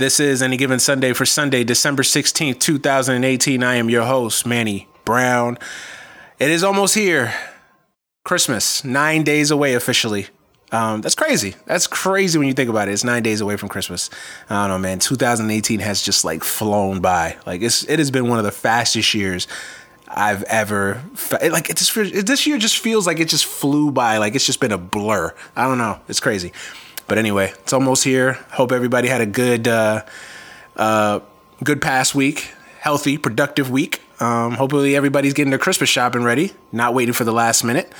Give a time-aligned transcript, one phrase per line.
[0.00, 3.62] This is Any Given Sunday for Sunday, December 16th, 2018.
[3.62, 5.58] I am your host, Manny Brown.
[6.38, 7.34] It is almost here.
[8.24, 10.28] Christmas, nine days away officially.
[10.72, 11.54] Um, that's crazy.
[11.66, 12.92] That's crazy when you think about it.
[12.92, 14.08] It's nine days away from Christmas.
[14.48, 15.00] I don't know, man.
[15.00, 17.36] 2018 has just like flown by.
[17.44, 19.46] Like it's it has been one of the fastest years
[20.08, 21.02] I've ever
[21.42, 21.68] like.
[21.68, 24.16] It just this year just feels like it just flew by.
[24.16, 25.34] Like it's just been a blur.
[25.54, 26.00] I don't know.
[26.08, 26.52] It's crazy.
[27.10, 28.34] But anyway, it's almost here.
[28.52, 30.04] Hope everybody had a good, uh,
[30.76, 31.18] uh,
[31.64, 34.00] good past week, healthy, productive week.
[34.20, 37.92] Um, hopefully everybody's getting their Christmas shopping ready, not waiting for the last minute.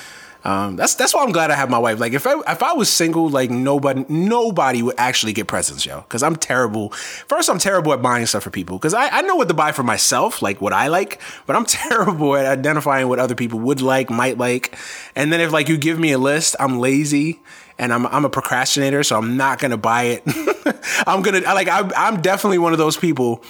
[0.45, 2.01] Um, that's that's why I'm glad I have my wife.
[2.01, 6.01] Like if I if I was single, like nobody nobody would actually get presents, yo.
[6.01, 6.91] Because I'm terrible.
[6.91, 9.73] First, I'm terrible at buying stuff for people because I, I know what to buy
[9.73, 13.83] for myself, like what I like, but I'm terrible at identifying what other people would
[13.83, 14.77] like, might like.
[15.15, 17.41] And then if like you give me a list, I'm lazy
[17.79, 20.23] and I'm I'm a procrastinator, so I'm not gonna buy it.
[21.07, 23.43] I'm gonna like I'm I'm definitely one of those people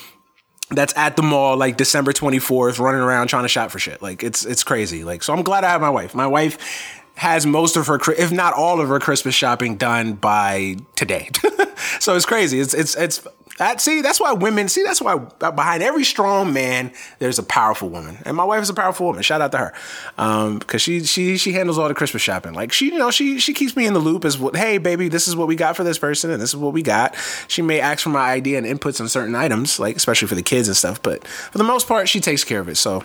[0.71, 4.01] that's at the mall like December 24th running around trying to shop for shit.
[4.01, 5.05] Like it's it's crazy.
[5.05, 6.15] Like so I'm glad I have my wife.
[6.15, 10.77] My wife has most of her if not all of her Christmas shopping done by
[10.97, 11.29] today.
[12.01, 12.61] so it's crazy.
[12.61, 13.27] It's it's it's
[13.61, 14.83] that see, that's why women see.
[14.83, 18.75] That's why behind every strong man, there's a powerful woman, and my wife is a
[18.75, 19.23] powerful woman.
[19.23, 19.75] Shout out to her,
[20.17, 22.55] um, because she she she handles all the Christmas shopping.
[22.55, 24.25] Like she, you know, she she keeps me in the loop.
[24.25, 26.57] As what, hey, baby, this is what we got for this person, and this is
[26.57, 27.15] what we got.
[27.49, 30.43] She may ask for my idea and inputs on certain items, like especially for the
[30.43, 31.03] kids and stuff.
[31.03, 32.77] But for the most part, she takes care of it.
[32.77, 33.05] So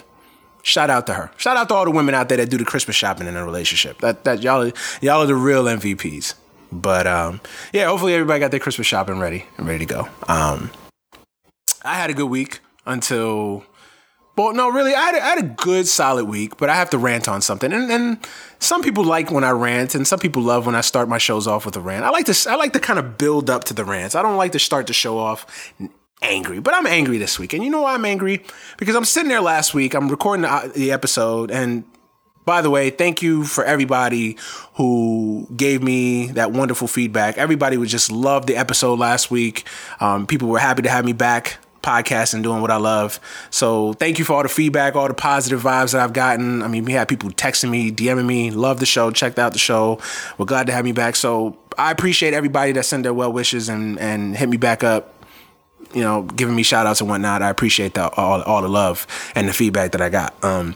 [0.64, 1.32] shout out to her.
[1.36, 3.44] Shout out to all the women out there that do the Christmas shopping in a
[3.44, 4.00] relationship.
[4.00, 4.72] That that y'all
[5.02, 6.36] y'all are the real MVPs.
[6.82, 7.42] But um,
[7.74, 10.08] yeah, hopefully everybody got their Christmas shopping ready and ready to go.
[10.28, 10.72] Um,
[11.84, 13.64] I had a good week until,
[14.36, 16.90] well, no, really, I had, a, I had a good solid week, but I have
[16.92, 17.72] to rant on something.
[17.72, 18.28] And, and
[18.60, 21.48] some people like when I rant, and some people love when I start my shows
[21.48, 22.04] off with a rant.
[22.04, 24.16] I like to, I like to kind of build up to the rants.
[24.16, 25.74] I don't like to start the show off
[26.22, 27.54] angry, but I'm angry this week.
[27.54, 28.44] And you know why I'm angry?
[28.78, 31.84] Because I'm sitting there last week, I'm recording the, the episode, and
[32.46, 34.38] by the way, thank you for everybody
[34.76, 37.38] who gave me that wonderful feedback.
[37.38, 39.66] Everybody would just love the episode last week.
[40.00, 43.20] Um, people were happy to have me back podcasting, doing what I love.
[43.52, 46.64] So thank you for all the feedback, all the positive vibes that I've gotten.
[46.64, 49.60] I mean, we had people texting me, DMing me, love the show, checked out the
[49.60, 50.00] show.
[50.38, 51.16] We're glad to have me back.
[51.16, 55.14] So I appreciate everybody that sent their well wishes and and hit me back up.
[55.94, 57.42] You know, giving me shout outs and whatnot.
[57.42, 60.44] I appreciate all all the love and the feedback that I got.
[60.44, 60.76] Um,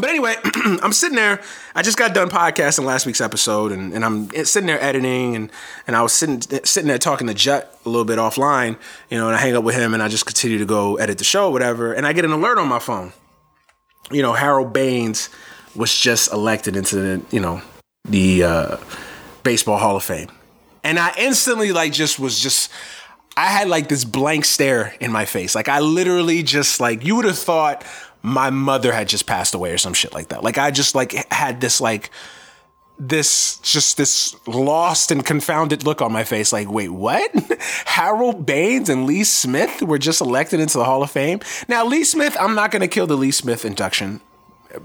[0.00, 1.40] but anyway, I'm sitting there.
[1.74, 5.50] I just got done podcasting last week's episode, and, and I'm sitting there editing, and,
[5.86, 8.76] and I was sitting sitting there talking to Jet a little bit offline,
[9.10, 11.18] you know, and I hang up with him, and I just continue to go edit
[11.18, 13.12] the show, whatever, and I get an alert on my phone.
[14.10, 15.30] You know, Harold Baines
[15.74, 17.62] was just elected into the you know
[18.04, 18.76] the uh,
[19.42, 20.28] baseball Hall of Fame,
[20.84, 22.70] and I instantly like just was just.
[23.38, 25.54] I had like this blank stare in my face.
[25.54, 27.84] Like I literally just like you would have thought
[28.26, 30.42] my mother had just passed away or some shit like that.
[30.42, 32.10] Like I just like had this like
[32.98, 37.30] this just this lost and confounded look on my face like wait what?
[37.86, 41.38] Harold baines and lee smith were just elected into the hall of fame?
[41.68, 44.20] Now lee smith i'm not going to kill the lee smith induction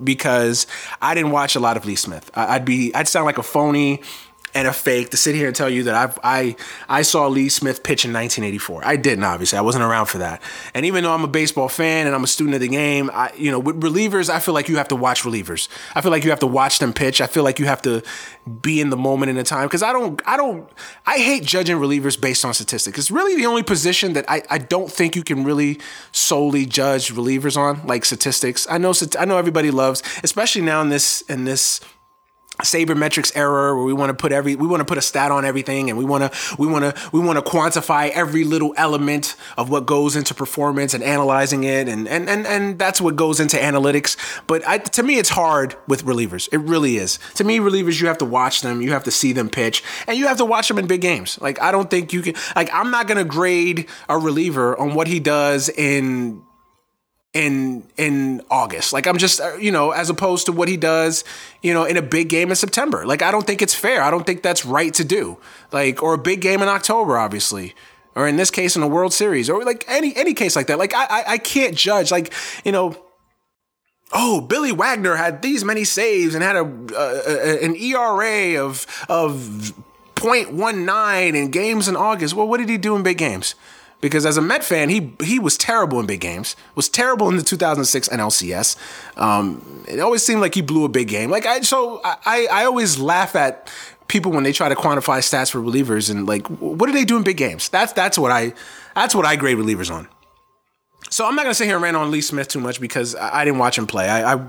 [0.03, 0.67] because
[1.01, 2.29] i didn't watch a lot of lee smith.
[2.35, 4.03] I'd be i'd sound like a phony
[4.53, 6.55] and a fake to sit here and tell you that I've, I
[6.89, 8.85] I saw Lee Smith pitch in 1984.
[8.85, 9.57] I didn't, obviously.
[9.57, 10.41] I wasn't around for that.
[10.73, 13.31] And even though I'm a baseball fan and I'm a student of the game, I
[13.35, 15.67] you know with relievers, I feel like you have to watch relievers.
[15.95, 17.21] I feel like you have to watch them pitch.
[17.21, 18.03] I feel like you have to
[18.61, 20.67] be in the moment in the time because I don't I don't
[21.05, 22.97] I hate judging relievers based on statistics.
[22.97, 25.79] It's really the only position that I, I don't think you can really
[26.11, 28.67] solely judge relievers on like statistics.
[28.69, 31.81] I know I know everybody loves, especially now in this in this
[32.61, 35.45] sabermetrics error where we want to put every we want to put a stat on
[35.45, 39.35] everything and we want to we want to we want to quantify every little element
[39.57, 43.39] of what goes into performance and analyzing it and and and, and that's what goes
[43.39, 44.17] into analytics.
[44.47, 46.49] But I, to me it's hard with relievers.
[46.51, 47.19] It really is.
[47.35, 48.81] To me relievers you have to watch them.
[48.81, 51.39] You have to see them pitch and you have to watch them in big games.
[51.41, 54.93] Like I don't think you can like I'm not going to grade a reliever on
[54.93, 56.43] what he does in
[57.33, 58.93] in in August.
[58.93, 61.23] Like I'm just uh, you know as opposed to what he does,
[61.61, 63.05] you know, in a big game in September.
[63.05, 64.01] Like I don't think it's fair.
[64.01, 65.37] I don't think that's right to do.
[65.71, 67.75] Like or a big game in October obviously.
[68.13, 70.77] Or in this case in a World Series or like any any case like that.
[70.77, 72.33] Like I I, I can't judge like,
[72.65, 72.97] you know,
[74.11, 76.65] oh, Billy Wagner had these many saves and had a,
[77.63, 79.73] an ERA of of
[80.15, 82.33] 0.19 in games in August.
[82.33, 83.55] Well, what did he do in big games?
[84.01, 86.55] Because as a Met fan, he he was terrible in big games.
[86.75, 88.75] Was terrible in the 2006 NLCS.
[89.17, 91.29] Um, it always seemed like he blew a big game.
[91.29, 93.71] Like I, so I I always laugh at
[94.07, 97.15] people when they try to quantify stats for relievers and like what do they do
[97.15, 97.69] in big games?
[97.69, 98.53] That's that's what I
[98.95, 100.07] that's what I grade relievers on.
[101.09, 103.41] So I'm not gonna sit here and rant on Lee Smith too much because I,
[103.41, 104.09] I didn't watch him play.
[104.09, 104.45] I, I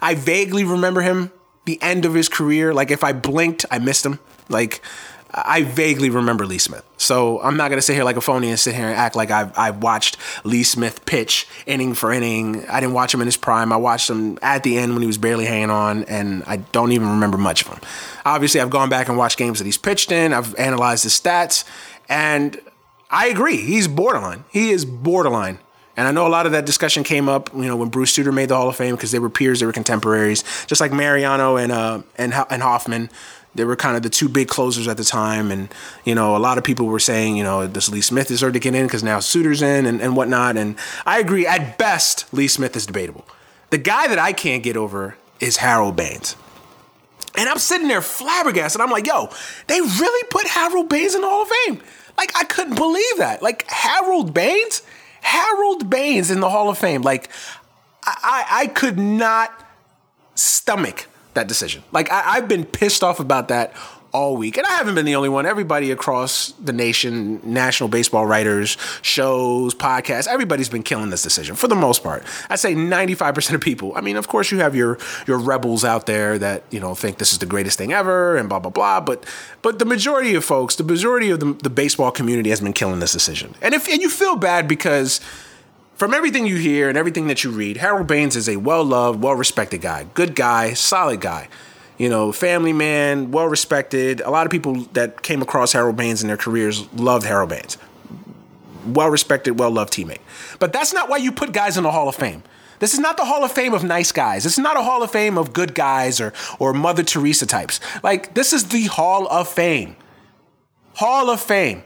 [0.00, 1.32] I vaguely remember him
[1.64, 2.72] the end of his career.
[2.72, 4.18] Like if I blinked, I missed him.
[4.48, 4.82] Like
[5.34, 6.84] I vaguely remember Lee Smith.
[6.98, 9.30] So I'm not gonna sit here like a phony and sit here and act like
[9.30, 12.66] I've I've watched Lee Smith pitch inning for inning.
[12.68, 13.72] I didn't watch him in his prime.
[13.72, 16.92] I watched him at the end when he was barely hanging on, and I don't
[16.92, 17.80] even remember much of him.
[18.24, 20.32] Obviously, I've gone back and watched games that he's pitched in.
[20.32, 21.64] I've analyzed his stats,
[22.08, 22.60] and
[23.10, 23.56] I agree.
[23.56, 24.44] He's borderline.
[24.50, 25.58] He is borderline.
[25.96, 28.32] And I know a lot of that discussion came up, you know, when Bruce Sutter
[28.32, 31.56] made the Hall of Fame because they were peers, they were contemporaries, just like Mariano
[31.56, 33.10] and uh, and and Hoffman.
[33.54, 35.68] They were kind of the two big closers at the time, and
[36.04, 38.58] you know, a lot of people were saying, you know, this Lee Smith deserve to
[38.58, 40.56] get in because now Sutter's in and, and whatnot.
[40.56, 41.46] And I agree.
[41.46, 43.26] At best, Lee Smith is debatable.
[43.70, 46.36] The guy that I can't get over is Harold Baines.
[47.36, 48.80] And I'm sitting there flabbergasted.
[48.80, 49.28] I'm like, yo,
[49.66, 51.82] they really put Harold Baines in the Hall of Fame.
[52.18, 53.42] Like, I couldn't believe that.
[53.42, 54.82] Like, Harold Baines?
[55.22, 57.02] Harold Baines in the Hall of Fame.
[57.02, 57.30] Like,
[58.04, 59.66] I, I, I could not
[60.34, 61.82] stomach that decision.
[61.92, 63.74] Like I, have been pissed off about that
[64.12, 65.46] all week, and I haven't been the only one.
[65.46, 71.68] Everybody across the nation, national baseball writers, shows, podcasts, everybody's been killing this decision for
[71.68, 72.24] the most part.
[72.50, 73.92] I'd say ninety five percent of people.
[73.96, 77.18] I mean, of course, you have your your rebels out there that you know think
[77.18, 79.00] this is the greatest thing ever and blah blah blah.
[79.00, 79.24] But
[79.62, 83.00] but the majority of folks, the majority of the, the baseball community has been killing
[83.00, 85.20] this decision, and if and you feel bad because
[86.02, 89.22] from everything you hear and everything that you read, Harold Baines is a well loved,
[89.22, 90.04] well respected guy.
[90.14, 91.46] Good guy, solid guy.
[91.96, 94.20] You know, family man, well respected.
[94.22, 97.78] A lot of people that came across Harold Baines in their careers loved Harold Baines.
[98.84, 100.18] Well respected, well loved teammate.
[100.58, 102.42] But that's not why you put guys in the Hall of Fame.
[102.80, 104.42] This is not the Hall of Fame of nice guys.
[104.42, 107.78] This is not a Hall of Fame of good guys or, or Mother Teresa types.
[108.02, 109.94] Like, this is the Hall of Fame.
[110.94, 111.84] Hall of Fame.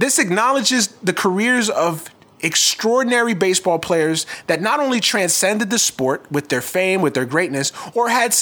[0.00, 2.08] This acknowledges the careers of
[2.40, 7.70] extraordinary baseball players that not only transcended the sport with their fame, with their greatness,
[7.94, 8.34] or had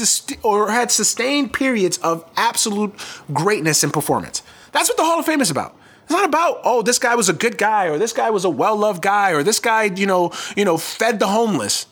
[0.45, 2.95] or had sustained periods of absolute
[3.33, 4.45] greatness and performance.
[4.71, 5.75] That's what the Hall of Fame is about.
[6.05, 8.51] It's not about oh this guy was a good guy or this guy was a
[8.51, 11.87] well-loved guy or this guy you know you know fed the homeless.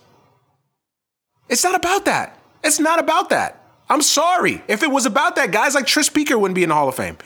[1.48, 2.38] It's not about that.
[2.62, 3.60] It's not about that.
[3.90, 4.62] I'm sorry.
[4.68, 6.94] If it was about that, guys like Tris Speaker wouldn't be in the Hall of
[6.94, 7.18] Fame.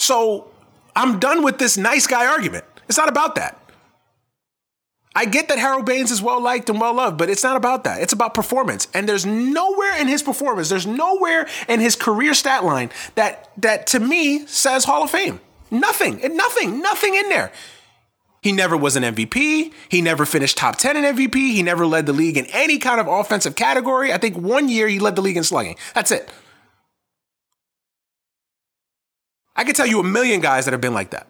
[0.00, 0.48] So
[0.96, 2.64] I'm done with this nice guy argument.
[2.88, 3.58] It's not about that.
[5.14, 7.84] I get that Harold Baines is well liked and well loved, but it's not about
[7.84, 8.00] that.
[8.00, 8.88] It's about performance.
[8.94, 13.86] And there's nowhere in his performance, there's nowhere in his career stat line that that
[13.88, 15.40] to me says Hall of Fame.
[15.70, 16.20] Nothing.
[16.34, 16.80] Nothing.
[16.80, 17.52] Nothing in there.
[18.42, 19.72] He never was an MVP.
[19.90, 21.34] He never finished top 10 in MVP.
[21.34, 24.12] He never led the league in any kind of offensive category.
[24.12, 25.76] I think one year he led the league in slugging.
[25.94, 26.30] That's it.
[29.56, 31.26] I can tell you a million guys that have been like that.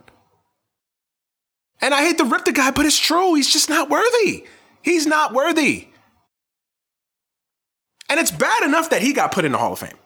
[1.81, 3.35] And I hate to rip the guy, but it's true.
[3.35, 4.45] He's just not worthy.
[4.83, 5.89] He's not worthy.
[8.09, 9.97] And it's bad enough that he got put in the Hall of Fame.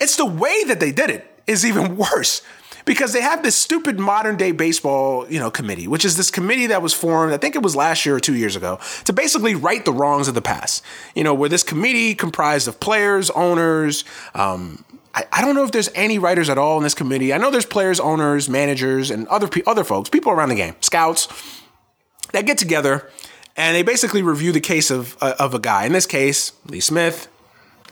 [0.00, 2.42] It's the way that they did it is even worse
[2.84, 6.66] because they have this stupid modern day baseball, you know, committee, which is this committee
[6.68, 9.54] that was formed, I think it was last year or two years ago, to basically
[9.54, 10.84] right the wrongs of the past.
[11.14, 15.70] You know, where this committee comprised of players, owners, um, I, I don't know if
[15.70, 17.32] there's any writers at all in this committee.
[17.32, 20.74] I know there's players, owners, managers, and other pe- other folks, people around the game,
[20.80, 21.28] scouts,
[22.32, 23.08] that get together
[23.56, 25.84] and they basically review the case of uh, of a guy.
[25.84, 27.28] In this case, Lee Smith,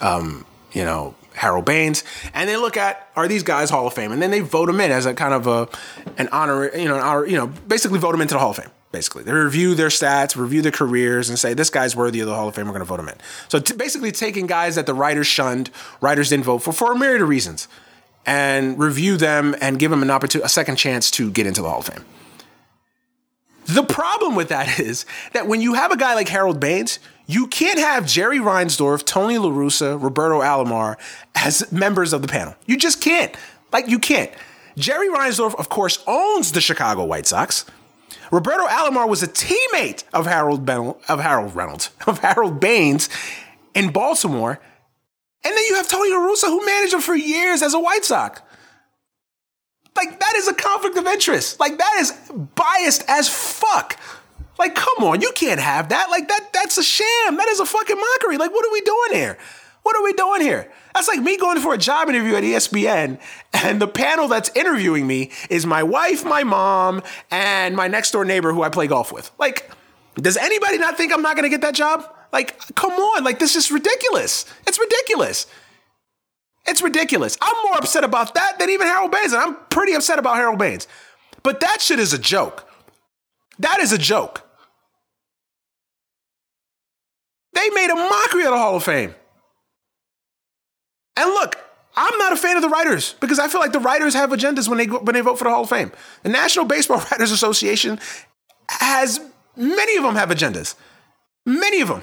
[0.00, 4.12] um, you know, Harold Baines, and they look at are these guys Hall of Fame,
[4.12, 5.68] and then they vote them in as a kind of a
[6.18, 8.70] an honor, you know, honor, you know, basically vote them into the Hall of Fame
[8.92, 9.24] basically.
[9.24, 12.46] They review their stats, review their careers, and say, this guy's worthy of the Hall
[12.48, 13.16] of Fame, we're going to vote him in.
[13.48, 15.70] So t- basically taking guys that the writers shunned,
[16.00, 17.66] writers didn't vote for, for a myriad of reasons,
[18.24, 21.68] and review them and give them an opportunity, a second chance to get into the
[21.68, 22.04] Hall of Fame.
[23.64, 27.46] The problem with that is that when you have a guy like Harold Baines, you
[27.46, 30.96] can't have Jerry Reinsdorf, Tony La Russa, Roberto Alomar
[31.34, 32.54] as members of the panel.
[32.66, 33.34] You just can't.
[33.72, 34.30] Like, you can't.
[34.76, 37.64] Jerry Reinsdorf, of course, owns the Chicago White Sox.
[38.32, 43.08] Roberto Alomar was a teammate of Harold ben- of Harold Reynolds of Harold Baines
[43.74, 44.58] in Baltimore,
[45.44, 48.04] and then you have Tony La Russa who managed him for years as a White
[48.04, 48.40] Sox.
[49.94, 51.60] Like that is a conflict of interest.
[51.60, 52.12] Like that is
[52.54, 53.98] biased as fuck.
[54.58, 56.08] Like come on, you can't have that.
[56.10, 57.36] Like that that's a sham.
[57.36, 58.38] That is a fucking mockery.
[58.38, 59.38] Like what are we doing here?
[59.82, 60.70] What are we doing here?
[60.94, 63.18] That's like me going for a job interview at ESPN,
[63.52, 68.24] and the panel that's interviewing me is my wife, my mom, and my next door
[68.24, 69.30] neighbor who I play golf with.
[69.38, 69.70] Like,
[70.16, 72.04] does anybody not think I'm not going to get that job?
[72.32, 73.24] Like, come on.
[73.24, 74.44] Like, this is ridiculous.
[74.66, 75.46] It's ridiculous.
[76.66, 77.36] It's ridiculous.
[77.42, 80.58] I'm more upset about that than even Harold Baines, and I'm pretty upset about Harold
[80.58, 80.86] Baines.
[81.42, 82.68] But that shit is a joke.
[83.58, 84.48] That is a joke.
[87.52, 89.14] They made a mockery of the Hall of Fame.
[91.16, 91.56] And look,
[91.96, 94.68] I'm not a fan of the writers because I feel like the writers have agendas
[94.68, 95.92] when they when they vote for the Hall of Fame.
[96.22, 98.00] The National Baseball Writers Association
[98.68, 99.20] has
[99.56, 100.74] many of them have agendas.
[101.44, 102.02] Many of them.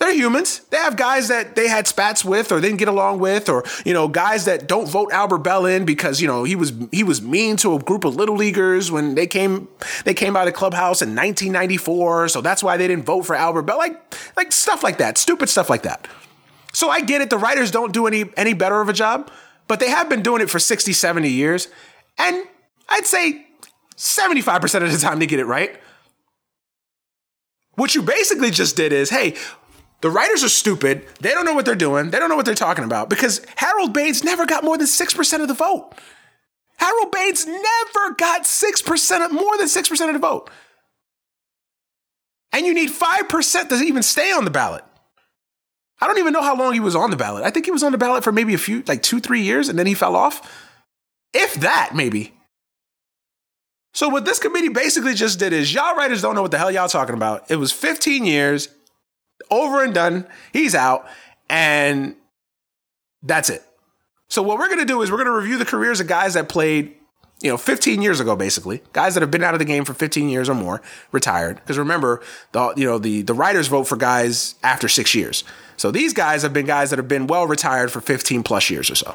[0.00, 0.60] They're humans.
[0.70, 3.64] They have guys that they had spats with or they didn't get along with, or
[3.84, 7.02] you know, guys that don't vote Albert Belle in because you know he was he
[7.02, 9.66] was mean to a group of little leaguers when they came
[10.04, 12.28] they came out of clubhouse in 1994.
[12.28, 13.78] So that's why they didn't vote for Albert Belle.
[13.78, 16.06] Like like stuff like that, stupid stuff like that.
[16.78, 17.28] So I get it.
[17.28, 19.32] The writers don't do any any better of a job,
[19.66, 21.66] but they have been doing it for 60, 70 years,
[22.16, 22.46] and
[22.88, 23.48] I'd say
[23.96, 25.76] 75% of the time they get it right.
[27.74, 29.34] What you basically just did is, hey,
[30.02, 31.04] the writers are stupid.
[31.18, 32.10] They don't know what they're doing.
[32.10, 35.42] They don't know what they're talking about because Harold Baines never got more than 6%
[35.42, 35.94] of the vote.
[36.76, 40.48] Harold Baines never got 6% of, more than 6% of the vote.
[42.52, 44.84] And you need 5% to even stay on the ballot.
[46.00, 47.44] I don't even know how long he was on the ballot.
[47.44, 49.68] I think he was on the ballot for maybe a few, like two, three years,
[49.68, 50.66] and then he fell off.
[51.34, 52.34] If that, maybe.
[53.94, 56.70] So what this committee basically just did is y'all writers don't know what the hell
[56.70, 57.50] y'all talking about.
[57.50, 58.68] It was 15 years,
[59.50, 60.26] over and done.
[60.52, 61.08] He's out,
[61.48, 62.14] and
[63.22, 63.62] that's it.
[64.28, 66.94] So what we're gonna do is we're gonna review the careers of guys that played,
[67.40, 69.94] you know, 15 years ago, basically, guys that have been out of the game for
[69.94, 71.56] 15 years or more, retired.
[71.56, 72.20] Because remember,
[72.52, 75.44] the you know the the writers vote for guys after six years.
[75.76, 78.90] So these guys have been guys that have been well retired for 15 plus years
[78.90, 79.14] or so,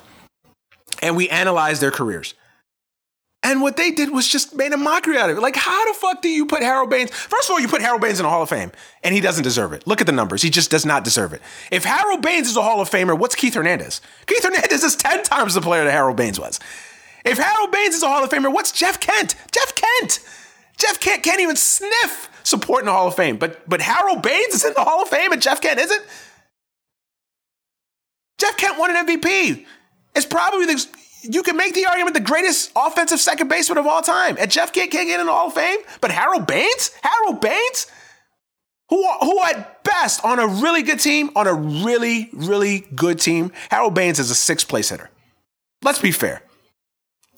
[1.02, 2.34] and we analyze their careers.
[3.46, 5.42] And what they did was just made a mockery out of it.
[5.42, 7.12] Like, how the fuck do you put Harold Baines?
[7.12, 8.72] First of all, you put Harold Baines in the Hall of Fame,
[9.04, 9.86] and he doesn't deserve it.
[9.86, 10.42] Look at the numbers.
[10.42, 11.42] He just does not deserve it.
[11.70, 14.00] If Harold Baines is a Hall of Famer, what's Keith Hernandez?
[14.28, 16.58] Keith Hernandez is 10 times the player that Harold Baines was.
[17.26, 19.36] If Harold Baines is a Hall of Famer, what's Jeff Kent?
[19.52, 20.20] Jeff Kent!
[20.78, 23.38] Jeff Kent can't even sniff support in the Hall of Fame.
[23.38, 26.04] But but Harold Baines is in the Hall of Fame and Jeff Kent isn't?
[28.40, 29.66] Jeff Kent won an MVP.
[30.16, 30.86] It's probably the
[31.24, 34.36] you can make the argument the greatest offensive second baseman of all time.
[34.38, 37.88] And Jeff Kent can't get in the Hall of Fame, but Harold Baines, Harold Baines,
[38.90, 43.52] who who at best on a really good team, on a really really good team,
[43.70, 45.10] Harold Baines is a sixth place hitter.
[45.84, 46.43] Let's be fair.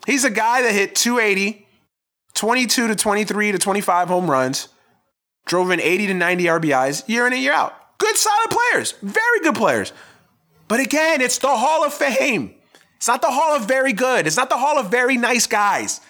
[0.05, 1.65] He's a guy that hit 280,
[2.33, 4.69] 22 to 23 to 25 home runs,
[5.45, 7.97] drove in 80 to 90 RBIs year in and year out.
[7.97, 9.93] Good solid players, very good players.
[10.67, 12.55] But again, it's the Hall of Fame.
[12.97, 14.25] It's not the Hall of Very Good.
[14.25, 16.01] It's not the Hall of Very Nice Guys.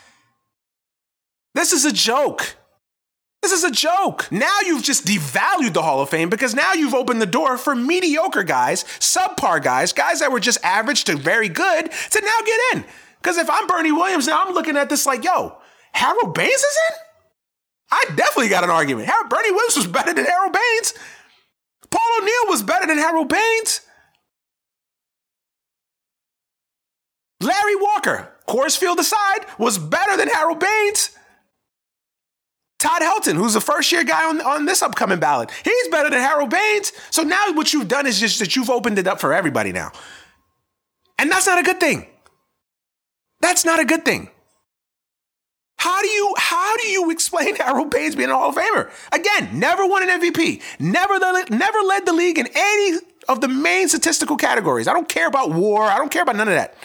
[1.54, 2.56] This is a joke.
[3.42, 4.28] This is a joke.
[4.32, 7.76] Now you've just devalued the Hall of Fame because now you've opened the door for
[7.76, 12.60] mediocre guys, subpar guys, guys that were just average to very good to now get
[12.74, 12.86] in.
[13.26, 15.58] Because if I'm Bernie Williams now, I'm looking at this like, yo,
[15.94, 16.96] Harold Baines is in?
[17.92, 19.08] I definitely got an argument.
[19.08, 20.94] Harold, Bernie Williams was better than Harold Baines.
[21.90, 23.82] Paul O'Neill was better than Harold Baines.
[27.42, 31.10] Larry Walker, Coors Field aside, was better than Harold Baines.
[32.78, 36.20] Todd Helton, who's the first year guy on, on this upcoming ballot, he's better than
[36.20, 36.92] Harold Baines.
[37.10, 39.94] So now what you've done is just that you've opened it up for everybody now.
[41.18, 42.06] And that's not a good thing.
[43.42, 44.30] That's not a good thing.
[45.78, 48.90] How do you how do you explain Harold Baines being a Hall of Famer?
[49.12, 53.48] Again, never won an MVP, never led, never led the league in any of the
[53.48, 54.88] main statistical categories.
[54.88, 55.84] I don't care about WAR.
[55.84, 56.76] I don't care about none of that.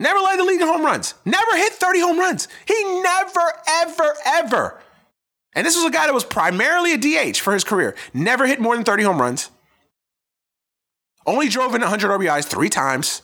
[0.00, 1.14] Never led the league in home runs.
[1.24, 2.48] Never hit 30 home runs.
[2.66, 4.80] He never, ever, ever.
[5.54, 7.94] And this was a guy that was primarily a DH for his career.
[8.12, 9.50] Never hit more than 30 home runs.
[11.24, 13.22] Only drove in 100 RBIs three times.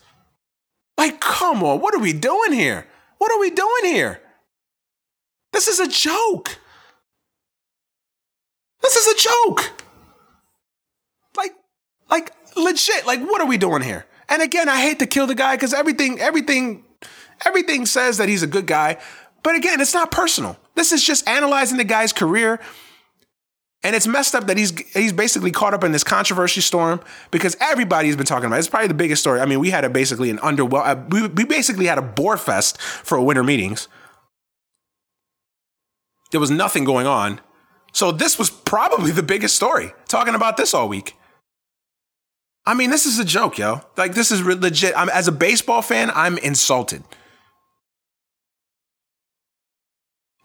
[0.99, 2.85] Like, come on, what are we doing here?
[3.19, 4.21] What are we doing here?
[5.53, 6.59] This is a joke.
[8.83, 9.73] This is a joke.
[11.37, 11.55] Like,
[12.11, 13.07] like legit.
[13.07, 14.07] Like, what are we doing here?
[14.29, 16.85] And again, I hate to kill the guy because everything, everything,
[17.47, 18.99] everything says that he's a good guy.
[19.45, 20.59] But again, it's not personal.
[20.75, 22.61] This is just analyzing the guy's career.
[23.85, 27.57] And it's messed up that he's he's basically caught up in this controversy storm because
[27.61, 28.61] everybody's been talking about it.
[28.61, 29.41] It's probably the biggest story.
[29.41, 30.83] I mean, we had a basically an underwell.
[30.83, 33.87] Uh, we, we basically had a bore fest for winter meetings.
[36.33, 37.41] There was nothing going on.
[37.93, 39.93] So this was probably the biggest story.
[40.09, 41.17] Talking about this all week.
[42.67, 43.81] I mean, this is a joke, yo.
[43.97, 44.93] Like this is legit.
[44.97, 47.05] I'm as a baseball fan, I'm insulted.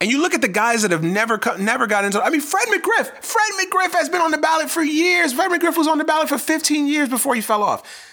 [0.04, 2.22] And you look at the guys that have never never got into.
[2.22, 3.08] I mean, Fred McGriff.
[3.24, 5.32] Fred McGriff has been on the ballot for years.
[5.32, 8.12] Fred McGriff was on the ballot for 15 years before he fell off.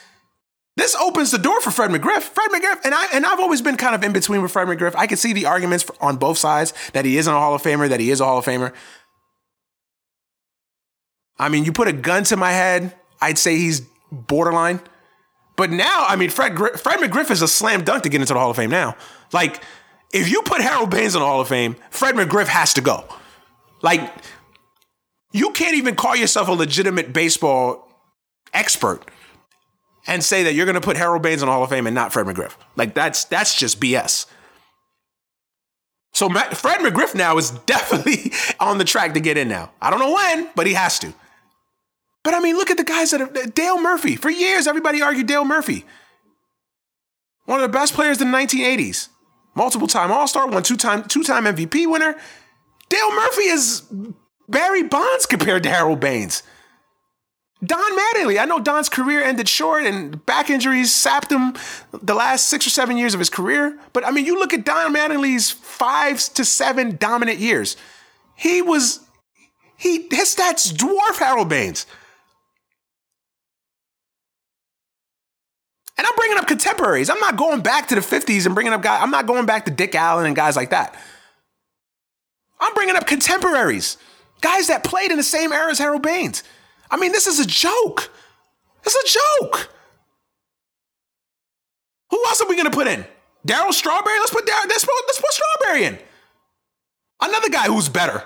[0.77, 2.23] This opens the door for Fred McGriff.
[2.23, 4.95] Fred McGriff, and I and I've always been kind of in between with Fred McGriff.
[4.95, 7.89] I can see the arguments on both sides that he isn't a Hall of Famer,
[7.89, 8.73] that he is a Hall of Famer.
[11.41, 13.83] I mean, you put a gun to my head, I'd say he's
[14.13, 14.79] borderline.
[15.57, 18.39] But now, I mean, Fred Fred McGriff is a slam dunk to get into the
[18.39, 18.95] Hall of Fame now.
[19.33, 19.61] Like
[20.13, 23.05] if you put Harold Baines in the Hall of Fame, Fred McGriff has to go.
[23.83, 24.13] Like,
[25.33, 27.89] you can't even call yourself a legitimate baseball
[28.53, 29.09] expert
[30.07, 31.95] and say that you're going to put Harold Baines in the Hall of Fame and
[31.95, 32.55] not Fred McGriff.
[32.77, 34.27] Like, that's that's just BS.
[36.13, 39.71] So Fred McGriff now is definitely on the track to get in now.
[39.81, 41.15] I don't know when, but he has to.
[42.23, 44.17] But I mean, look at the guys that are Dale Murphy.
[44.17, 45.87] For years, everybody argued Dale Murphy.
[47.47, 49.09] One of the best players in the 1980s
[49.55, 52.17] multiple time All Star, one two time two time MVP winner.
[52.89, 53.83] Dale Murphy is
[54.49, 56.43] Barry Bonds compared to Harold Baines.
[57.63, 61.55] Don Mattingly, I know Don's career ended short and back injuries sapped him
[61.93, 63.79] the last six or seven years of his career.
[63.93, 67.77] But I mean, you look at Don Mattingly's five to seven dominant years.
[68.35, 69.01] He was,
[69.77, 71.85] he his stats dwarf Harold Baines.
[76.01, 77.11] And I'm bringing up contemporaries.
[77.11, 79.01] I'm not going back to the 50s and bringing up guys.
[79.03, 80.95] I'm not going back to Dick Allen and guys like that.
[82.59, 83.99] I'm bringing up contemporaries,
[84.41, 86.43] guys that played in the same era as Harold Baines.
[86.91, 88.11] I mean, this is a joke.
[88.83, 89.75] It's a joke.
[92.09, 93.05] Who else are we gonna put in?
[93.47, 94.19] Darryl Strawberry?
[94.21, 94.69] Let's put Darryl.
[94.71, 95.99] Let's let's put Strawberry in.
[97.21, 98.25] Another guy who's better,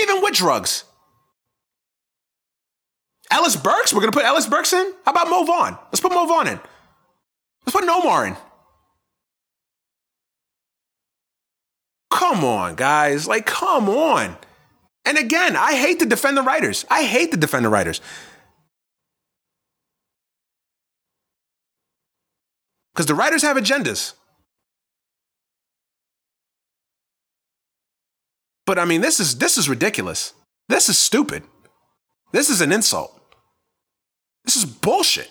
[0.00, 0.84] even with drugs.
[3.32, 3.92] Ellis Burks?
[3.92, 4.92] We're to put Ellis Burks in?
[5.04, 5.78] How about Mo Vaughn?
[5.86, 6.60] Let's put Mo Vaughn in.
[7.64, 8.36] Let's put Nomar in.
[12.10, 13.26] Come on, guys.
[13.26, 14.36] Like, come on.
[15.04, 16.84] And again, I hate to defend the writers.
[16.90, 18.00] I hate to defend the writers.
[22.92, 24.12] Because the writers have agendas.
[28.66, 30.34] But I mean, this is this is ridiculous.
[30.68, 31.42] This is stupid.
[32.32, 33.21] This is an insult.
[34.44, 35.30] This is bullshit.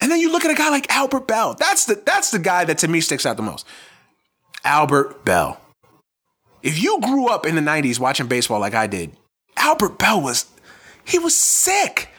[0.00, 1.54] And then you look at a guy like Albert Belle.
[1.54, 3.66] That's the that's the guy that to me sticks out the most.
[4.64, 5.60] Albert Belle.
[6.62, 9.16] If you grew up in the 90s watching baseball like I did,
[9.56, 10.46] Albert Belle was
[11.04, 12.10] he was sick.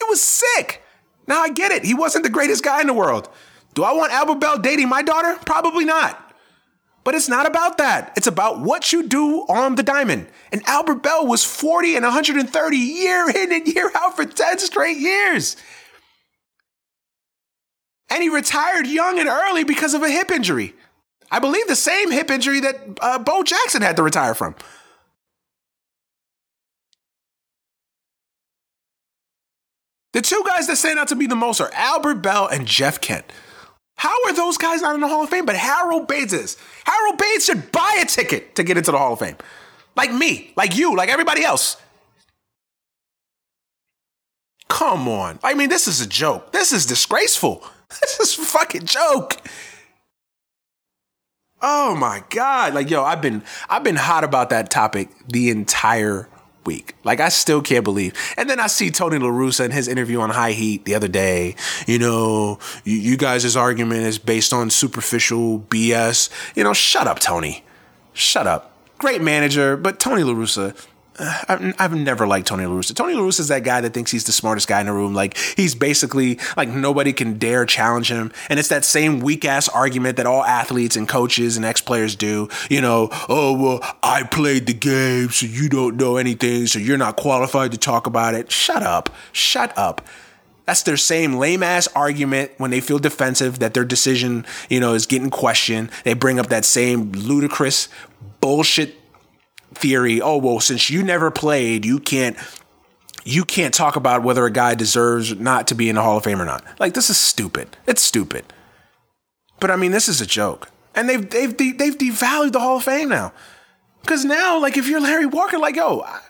[0.00, 0.82] It was sick.
[1.26, 1.84] Now I get it.
[1.84, 3.28] He wasn't the greatest guy in the world.
[3.74, 5.38] Do I want Albert Belle dating my daughter?
[5.46, 6.29] Probably not.
[7.10, 8.12] But it's not about that.
[8.16, 10.28] It's about what you do on the diamond.
[10.52, 14.96] And Albert Belle was 40 and 130 year in and year out for 10 straight
[14.96, 15.56] years.
[18.10, 20.72] And he retired young and early because of a hip injury.
[21.32, 24.54] I believe the same hip injury that uh, Bo Jackson had to retire from.
[30.12, 33.00] The two guys that stand out to me the most are Albert Belle and Jeff
[33.00, 33.24] Kent.
[34.00, 35.44] How are those guys not in the Hall of Fame?
[35.44, 36.56] But Harold Bates is.
[36.86, 39.36] Harold Bates should buy a ticket to get into the Hall of Fame.
[39.94, 41.76] Like me, like you, like everybody else.
[44.70, 45.38] Come on.
[45.44, 46.50] I mean, this is a joke.
[46.50, 47.62] This is disgraceful.
[48.00, 49.36] This is a fucking joke.
[51.60, 52.72] Oh my God.
[52.72, 56.28] Like, yo, I've been I've been hot about that topic the entire
[56.70, 56.94] week.
[57.02, 58.14] Like I still can't believe.
[58.36, 61.08] And then I see Tony La Russa in his interview on High Heat the other
[61.08, 61.56] day.
[61.88, 66.30] You know, you, you guys' argument is based on superficial BS.
[66.54, 67.64] You know, shut up, Tony.
[68.12, 68.72] Shut up.
[68.98, 70.76] Great manager, but Tony La Russa,
[71.18, 72.94] I've, never liked Tony La Russa.
[72.94, 75.14] Tony La Russa is that guy that thinks he's the smartest guy in the room.
[75.14, 78.32] Like he's basically like nobody can dare challenge him.
[78.48, 82.16] And it's that same weak ass argument that all athletes and coaches and ex players
[82.16, 82.48] do.
[82.70, 86.98] You know, oh well, I played the game, so you don't know anything, so you're
[86.98, 88.50] not qualified to talk about it.
[88.50, 89.10] Shut up.
[89.32, 90.06] Shut up.
[90.66, 94.94] That's their same lame ass argument when they feel defensive that their decision, you know,
[94.94, 95.90] is getting questioned.
[96.04, 97.88] They bring up that same ludicrous
[98.40, 98.99] bullshit
[99.80, 102.36] theory, oh well, since you never played, you can't
[103.24, 106.24] you can't talk about whether a guy deserves not to be in the Hall of
[106.24, 106.64] Fame or not.
[106.78, 107.76] Like this is stupid.
[107.86, 108.44] It's stupid.
[109.60, 112.84] But I mean, this is a joke, and they've they've they've devalued the Hall of
[112.84, 113.32] Fame now.
[114.00, 116.20] Because now, like, if you're Larry Walker, like, yo, I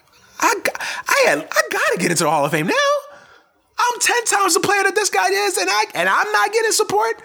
[0.41, 0.55] I
[1.09, 2.75] I, I gotta get into the Hall of Fame now.
[3.79, 6.73] I'm ten times the player that this guy is, and I and I'm not getting
[6.73, 7.23] support.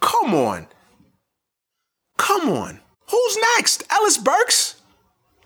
[0.00, 0.66] Come on,
[2.16, 2.80] come on.
[3.10, 3.84] Who's next?
[3.90, 4.77] Ellis Burks?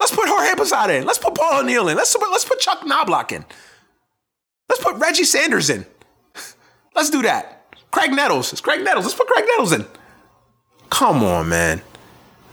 [0.02, 1.04] Let's put Jorge Posada in.
[1.04, 1.96] Let's put Paul O'Neill in.
[1.96, 3.44] Let's put, let's put Chuck Knobloch in.
[4.68, 5.86] Let's put Reggie Sanders in.
[6.96, 7.72] Let's do that.
[7.92, 8.50] Craig Nettles.
[8.50, 9.04] It's Craig Nettles.
[9.04, 9.86] Let's put Craig Nettles in.
[10.90, 11.82] Come on, man.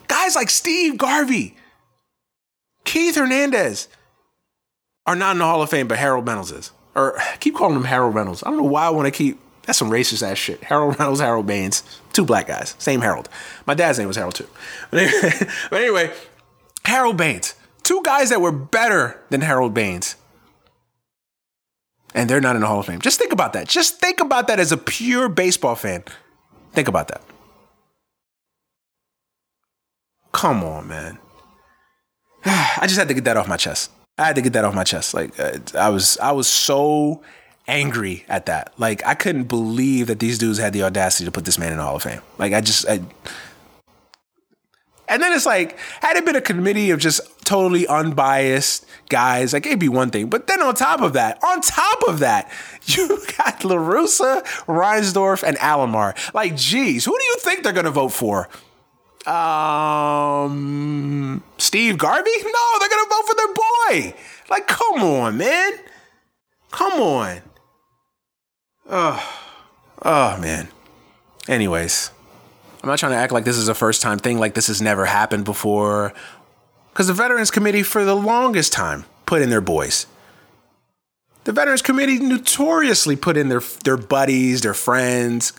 [0.07, 1.55] Guys like Steve Garvey,
[2.83, 3.87] Keith Hernandez
[5.07, 6.71] are not in the Hall of Fame, but Harold Reynolds is.
[6.93, 8.43] Or I keep calling him Harold Reynolds.
[8.43, 9.39] I don't know why I want to keep.
[9.63, 10.63] That's some racist ass shit.
[10.63, 11.81] Harold Reynolds, Harold Baines,
[12.13, 13.27] two black guys, same Harold.
[13.65, 14.47] My dad's name was Harold too.
[14.91, 16.13] But anyway
[16.89, 20.15] Harold Baines, two guys that were better than Harold Baines
[22.13, 22.99] and they're not in the Hall of Fame.
[22.99, 23.67] Just think about that.
[23.67, 26.03] Just think about that as a pure baseball fan.
[26.73, 27.21] Think about that.
[30.31, 31.19] Come on, man.
[32.45, 33.91] I just had to get that off my chest.
[34.17, 35.13] I had to get that off my chest.
[35.13, 37.21] Like uh, I was, I was so
[37.67, 38.73] angry at that.
[38.77, 41.77] Like I couldn't believe that these dudes had the audacity to put this man in
[41.77, 42.21] the Hall of Fame.
[42.37, 43.01] Like I just, I,
[45.09, 49.65] and then it's like, had it been a committee of just totally unbiased guys, like
[49.65, 50.29] it'd be one thing.
[50.29, 52.51] But then on top of that, on top of that,
[52.85, 56.15] you got La Russa, Reinsdorf, and Alomar.
[56.33, 58.47] Like, geez, who do you think they're gonna vote for?
[59.25, 60.53] Um,
[61.57, 62.29] Steve Garvey?
[62.43, 64.13] No, they're gonna vote for their boy.
[64.49, 65.73] Like, come on, man.
[66.71, 67.41] Come on.
[68.89, 69.39] Oh,
[70.03, 70.67] oh man.
[71.47, 72.11] Anyways,
[72.81, 74.81] I'm not trying to act like this is a first time thing, like this has
[74.81, 76.13] never happened before.
[76.91, 80.05] Because the Veterans Committee, for the longest time, put in their boys.
[81.43, 85.53] The Veterans Committee notoriously put in their their buddies, their friends.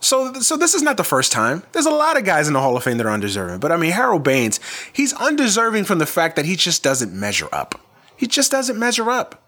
[0.00, 1.64] So, so this is not the first time.
[1.72, 3.58] There's a lot of guys in the Hall of Fame that are undeserving.
[3.58, 4.60] But I mean, Harold Baines,
[4.92, 7.80] he's undeserving from the fact that he just doesn't measure up.
[8.16, 9.42] He just doesn't measure up.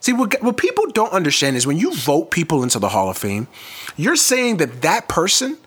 [0.00, 3.18] See, what, what people don't understand is when you vote people into the Hall of
[3.18, 3.48] Fame,
[3.96, 5.58] you're saying that that person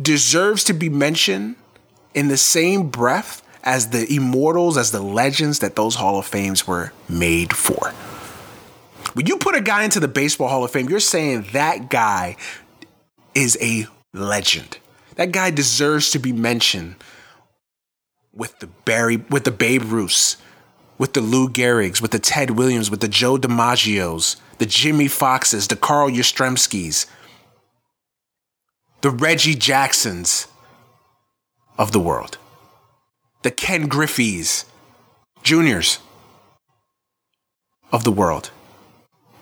[0.00, 1.56] deserves to be mentioned
[2.14, 6.66] in the same breath as the immortals, as the legends that those Hall of Fames
[6.66, 7.92] were made for.
[9.14, 12.36] When you put a guy into the Baseball Hall of Fame, you're saying that guy
[13.34, 14.78] is a legend.
[15.16, 16.96] That guy deserves to be mentioned
[18.32, 20.36] with the Barry, with the Babe Ruths,
[20.96, 25.68] with the Lou Gehrig's, with the Ted Williams, with the Joe DiMaggio's, the Jimmie Foxxes,
[25.68, 27.06] the Carl Yastrzemskis,
[29.00, 30.46] the Reggie Jacksons
[31.78, 32.38] of the world,
[33.42, 34.64] the Ken Griffeys
[35.42, 35.98] Juniors
[37.92, 38.50] of the world.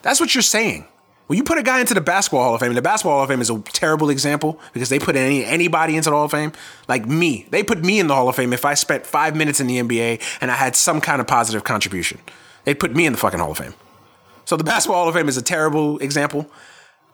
[0.03, 0.87] That's what you're saying.
[1.27, 3.29] When you put a guy into the Basketball Hall of Fame, the Basketball Hall of
[3.29, 6.53] Fame is a terrible example because they put any anybody into the Hall of Fame,
[6.89, 7.47] like me.
[7.51, 9.79] They put me in the Hall of Fame if I spent five minutes in the
[9.79, 12.19] NBA and I had some kind of positive contribution.
[12.65, 13.75] They put me in the fucking Hall of Fame.
[14.47, 16.51] So the Basketball Hall of Fame is a terrible example.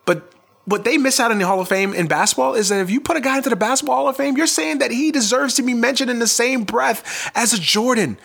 [0.04, 0.30] But
[0.66, 3.00] what they miss out in the Hall of Fame in basketball is that if you
[3.00, 5.62] put a guy into the Basketball Hall of Fame, you're saying that he deserves to
[5.62, 8.16] be mentioned in the same breath as a Jordan,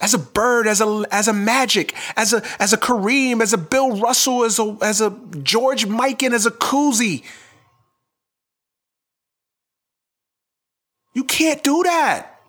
[0.00, 3.58] as a Bird, as a as a Magic, as a as a Kareem, as a
[3.58, 7.24] Bill Russell, as a as a George Mikan, as a Cousy.
[11.14, 12.40] You can't do that.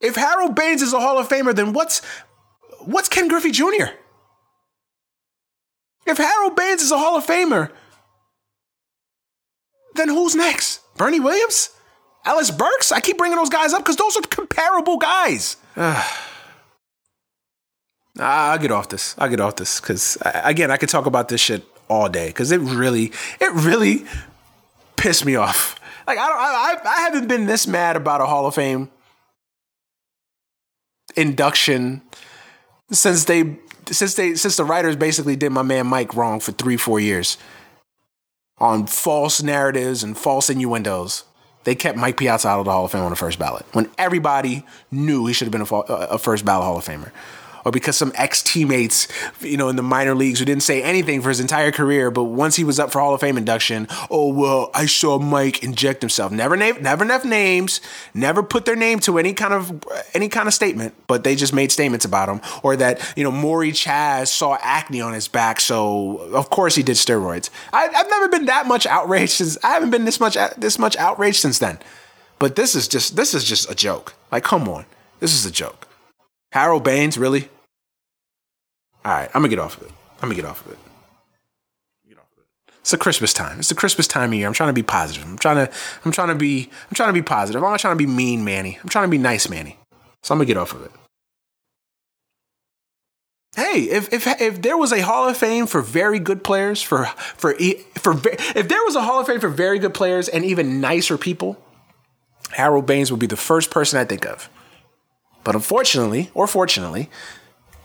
[0.00, 2.00] If Harold Baines is a Hall of Famer, then what's
[2.80, 3.92] what's Ken Griffey Jr.?
[6.06, 7.70] If Harold Baines is a Hall of Famer,
[9.94, 10.80] then who's next?
[10.96, 11.70] Bernie Williams?
[12.24, 12.92] Ellis Burks?
[12.92, 15.56] I keep bringing those guys up because those are comparable guys.
[18.18, 19.14] I'll get off this.
[19.18, 22.52] I'll get off this because again, I could talk about this shit all day because
[22.52, 24.04] it really, it really
[24.96, 25.80] pissed me off.
[26.06, 28.90] Like I don't, I, I haven't been this mad about a Hall of Fame
[31.16, 32.02] induction
[32.90, 33.58] since they
[33.90, 37.38] since they since the writers basically did my man Mike wrong for three four years
[38.58, 41.24] on false narratives and false innuendos.
[41.64, 43.88] They kept Mike Piazza out of the Hall of Fame on the first ballot when
[43.96, 47.12] everybody knew he should have been a, a first ballot Hall of Famer
[47.64, 49.08] or because some ex teammates,
[49.40, 52.24] you know, in the minor leagues who didn't say anything for his entire career, but
[52.24, 56.02] once he was up for Hall of Fame induction, oh well, I saw Mike inject
[56.02, 56.32] himself.
[56.32, 57.80] Never name, never enough names,
[58.14, 59.82] never put their name to any kind of
[60.14, 62.40] any kind of statement, but they just made statements about him.
[62.62, 66.82] Or that you know, Murray Chass saw acne on his back, so of course he
[66.82, 67.50] did steroids.
[67.72, 69.58] I, I've never been that much outraged since.
[69.64, 71.78] I haven't been this much this much outraged since then.
[72.38, 74.14] But this is just this is just a joke.
[74.32, 74.84] Like, come on,
[75.20, 75.86] this is a joke.
[76.52, 77.48] Harold Baines, really?
[79.04, 79.92] All right, I'm gonna get off of it.
[80.16, 80.78] I'm gonna get off of it.
[82.08, 82.74] Get off of it.
[82.80, 83.58] It's a Christmas time.
[83.58, 84.46] It's the Christmas time of year.
[84.46, 85.24] I'm trying to be positive.
[85.26, 85.72] I'm trying to.
[86.04, 86.70] I'm trying to be.
[86.88, 87.62] I'm trying to be positive.
[87.62, 88.78] I'm not trying to be mean, Manny.
[88.82, 89.78] I'm trying to be nice, Manny.
[90.22, 90.92] So I'm gonna get off of it.
[93.56, 97.06] Hey, if if if there was a Hall of Fame for very good players, for
[97.36, 98.20] for for
[98.54, 101.56] if there was a Hall of Fame for very good players and even nicer people,
[102.50, 104.50] Harold Baines would be the first person I think of.
[105.44, 107.10] But unfortunately, or fortunately,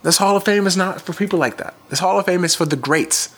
[0.04, 1.74] this Hall of Fame is not for people like that.
[1.90, 3.36] This Hall of Fame is for the greats.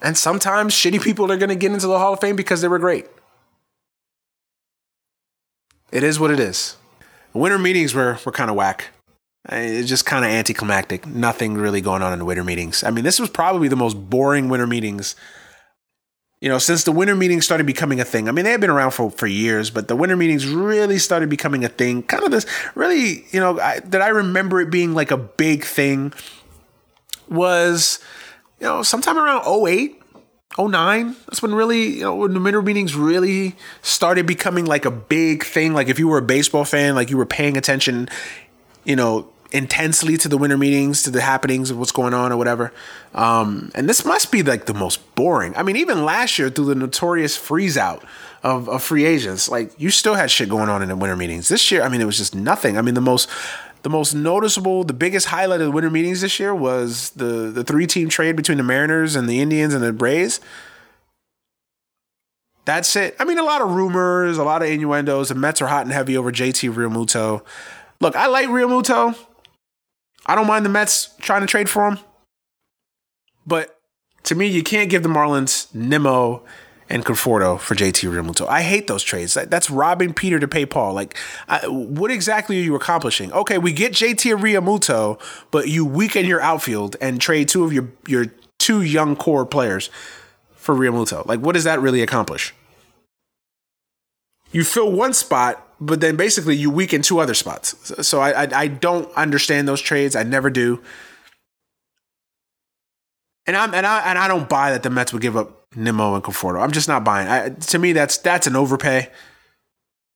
[0.00, 2.68] And sometimes shitty people are going to get into the Hall of Fame because they
[2.68, 3.06] were great.
[5.92, 6.76] It is what it is.
[7.32, 8.88] Winter meetings were were kind of whack.
[9.48, 11.06] It's just kind of anticlimactic.
[11.06, 12.82] Nothing really going on in the winter meetings.
[12.82, 15.14] I mean, this was probably the most boring winter meetings.
[16.44, 18.28] You know, since the winter meetings started becoming a thing.
[18.28, 21.30] I mean, they had been around for, for years, but the winter meetings really started
[21.30, 22.02] becoming a thing.
[22.02, 25.64] Kind of this, really, you know, I, that I remember it being like a big
[25.64, 26.12] thing
[27.30, 27.98] was,
[28.60, 30.02] you know, sometime around 08,
[30.58, 34.90] 09 that's when really you know when the winter meetings really started becoming like a
[34.90, 38.08] big thing like if you were a baseball fan like you were paying attention
[38.84, 42.36] you know intensely to the winter meetings to the happenings of what's going on or
[42.36, 42.72] whatever
[43.14, 46.66] um, and this must be like the most boring i mean even last year through
[46.66, 48.04] the notorious freeze out
[48.42, 51.48] of, of free agents like you still had shit going on in the winter meetings
[51.48, 53.28] this year i mean it was just nothing i mean the most
[53.84, 57.62] the most noticeable, the biggest highlight of the winter meetings this year was the the
[57.62, 60.40] three team trade between the Mariners and the Indians and the Braves.
[62.64, 63.14] That's it.
[63.20, 65.28] I mean, a lot of rumors, a lot of innuendos.
[65.28, 67.42] The Mets are hot and heavy over JT Realmuto.
[68.00, 69.14] Look, I like Realmuto.
[70.26, 71.98] I don't mind the Mets trying to trade for him.
[73.46, 73.78] But
[74.24, 76.42] to me, you can't give the Marlins Nimmo
[76.88, 78.46] and Conforto for JT Realmuto.
[78.46, 79.34] I hate those trades.
[79.34, 80.94] that's robbing Peter to pay Paul.
[80.94, 81.16] Like,
[81.48, 83.32] I, what exactly are you accomplishing?
[83.32, 87.88] Okay, we get JT Realmuto, but you weaken your outfield and trade two of your
[88.06, 88.26] your
[88.58, 89.90] two young core players
[90.54, 91.24] for Realmuto.
[91.26, 92.54] Like, what does that really accomplish?
[94.52, 97.92] You fill one spot, but then basically you weaken two other spots.
[98.06, 100.16] So I, I, I don't understand those trades.
[100.16, 100.82] I never do.
[103.46, 106.14] And I'm and I and I don't buy that the Mets would give up Nimmo
[106.14, 106.62] and Conforto.
[106.62, 107.28] I'm just not buying.
[107.28, 109.10] I, to me, that's that's an overpay.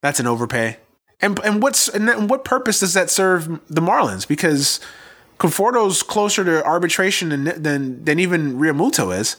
[0.01, 0.79] That's an overpay.
[1.21, 4.27] And and what's and what purpose does that serve the Marlins?
[4.27, 4.81] Because
[5.39, 9.37] Conforto's closer to arbitration than than than even Realmuto is.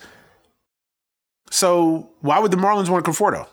[1.49, 3.47] So why would the Marlins want Conforto?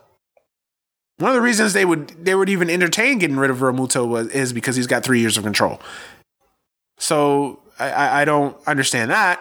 [1.19, 4.29] One of the reasons they would they would even entertain getting rid of Realmuto was
[4.29, 5.81] is because he's got three years of control.
[6.99, 9.41] So I, I don't understand that.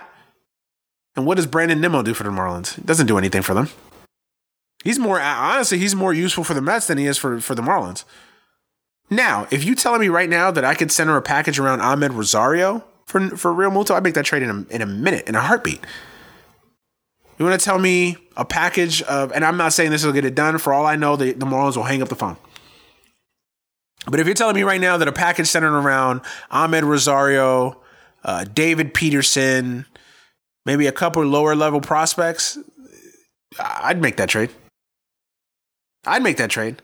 [1.16, 2.76] And what does Brandon Nimmo do for the Marlins?
[2.76, 3.70] He doesn't do anything for them.
[4.84, 7.62] He's more honestly, he's more useful for the Mets than he is for, for the
[7.62, 8.04] Marlins.
[9.10, 12.16] Now, if you telling me right now that I could center a package around Amed
[12.16, 15.42] Rosario for for Realmuto, I'd make that trade in a, in a minute, in a
[15.42, 15.82] heartbeat.
[17.38, 20.26] You want to tell me a package of, and I'm not saying this will get
[20.26, 20.58] it done.
[20.58, 22.38] For all I know, the, the Marlins will hang up the phone.
[24.08, 26.22] But if you're telling me right now that a package centered around
[26.52, 27.82] Amed Rosario,
[28.24, 29.86] uh, David Peterson,
[30.66, 32.58] maybe a couple lower level prospects,
[33.60, 34.52] I'd make that trade.
[36.06, 36.82] I'd make that trade.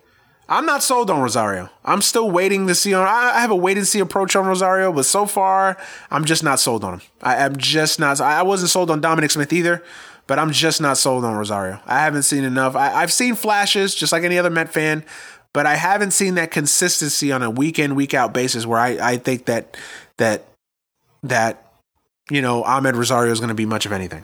[0.49, 1.69] I'm not sold on Rosario.
[1.85, 3.07] I'm still waiting to see on.
[3.07, 5.77] I have a wait and see approach on Rosario, but so far
[6.09, 7.01] I'm just not sold on him.
[7.21, 8.19] I, am just not.
[8.19, 9.81] I wasn't sold on Dominic Smith either,
[10.31, 11.81] but I'm just not sold on Rosario.
[11.85, 12.73] I haven't seen enough.
[12.73, 15.03] I, I've seen flashes, just like any other Met fan,
[15.51, 18.97] but I haven't seen that consistency on a week in week out basis where I,
[19.01, 19.75] I think that
[20.15, 20.45] that
[21.21, 21.73] that
[22.29, 24.23] you know, Amed Rosario is going to be much of anything.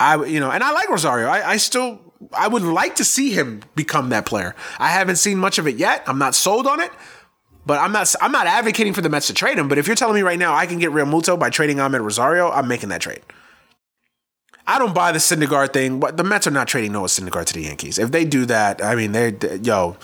[0.00, 1.28] I, you know, and I like Rosario.
[1.28, 2.00] I, I still,
[2.36, 4.56] I would like to see him become that player.
[4.80, 6.02] I haven't seen much of it yet.
[6.08, 6.90] I'm not sold on it,
[7.64, 9.68] but I'm not, I'm not advocating for the Mets to trade him.
[9.68, 12.50] But if you're telling me right now I can get Realmuto by trading Amed Rosario,
[12.50, 13.22] I'm making that trade.
[14.66, 17.54] I don't buy the Syndergaard thing, but the Mets are not trading Noah Syndergaard to
[17.54, 17.98] the Yankees.
[17.98, 19.96] If they do that, I mean, they're, yo,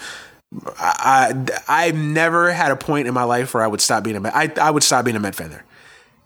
[0.78, 1.34] I,
[1.68, 4.20] I, I've never had a point in my life where I would stop being a
[4.20, 4.34] Met.
[4.34, 5.64] I, I would stop being a Met fan there.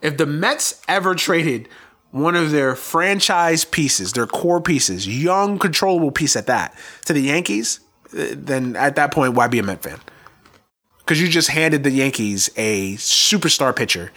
[0.03, 1.69] If the Mets ever traded
[2.11, 7.21] one of their franchise pieces, their core pieces, young, controllable piece at that, to the
[7.21, 7.81] Yankees,
[8.17, 10.01] eh, then at that point, why be a Met fan?
[10.99, 14.11] Because you just handed the Yankees a superstar pitcher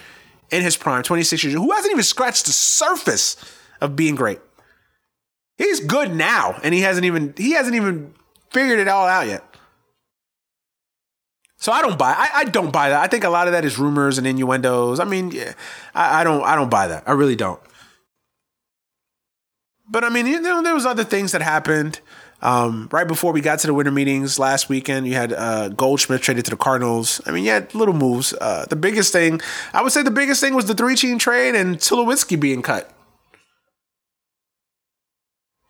[0.50, 3.36] in his prime, 26 years, who hasn't even scratched the surface
[3.82, 4.40] of being great.
[5.58, 8.14] He's good now, and he hasn't even he hasn't even
[8.52, 9.44] figured it all out yet.
[11.60, 12.14] So I don't buy.
[12.16, 13.02] I, I, don't buy that.
[13.02, 15.00] I think a lot of that is rumors and innuendos.
[15.00, 15.54] I mean, yeah,
[15.96, 16.44] I, I, don't.
[16.44, 17.04] I don't buy that.
[17.08, 17.60] I really don't.
[19.90, 22.00] But I mean, you know, there was other things that happened
[22.42, 25.08] um, right before we got to the winter meetings last weekend.
[25.08, 27.22] You had uh, Goldschmidt traded to the Cardinals.
[27.26, 28.34] I mean, yeah, little moves.
[28.34, 29.42] Uh, the biggest thing,
[29.74, 32.94] I would say, the biggest thing was the three team trade and Tulowitzki being cut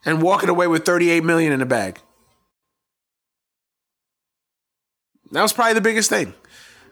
[0.05, 1.99] and walking away with thirty eight million in the bag.
[5.31, 6.33] That was probably the biggest thing.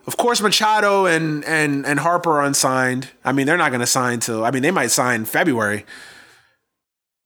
[0.08, 3.10] Of course, Machado and and and Harper are unsigned.
[3.24, 4.46] I mean, they're not going to sign till.
[4.46, 5.86] I mean, they might sign February.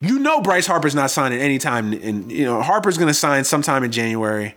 [0.02, 1.92] You know, Bryce Harper's not signing anytime.
[1.92, 4.56] And you know, Harper's going to sign sometime in January.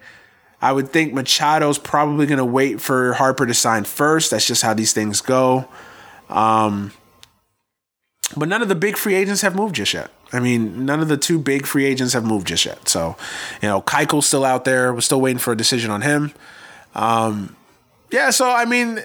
[0.61, 4.31] I would think Machado's probably going to wait for Harper to sign first.
[4.31, 5.67] That's just how these things go.
[6.29, 6.93] Um,
[8.37, 10.13] but none of the big free agents have moved just yet.
[10.33, 12.89] I mean, none of the two big free agents have moved just yet.
[12.89, 13.17] So,
[13.61, 14.93] you know, Keuchel's still out there.
[14.93, 16.33] We're still waiting for a decision on him.
[16.95, 17.57] Um,
[18.11, 19.01] yeah, so I mean,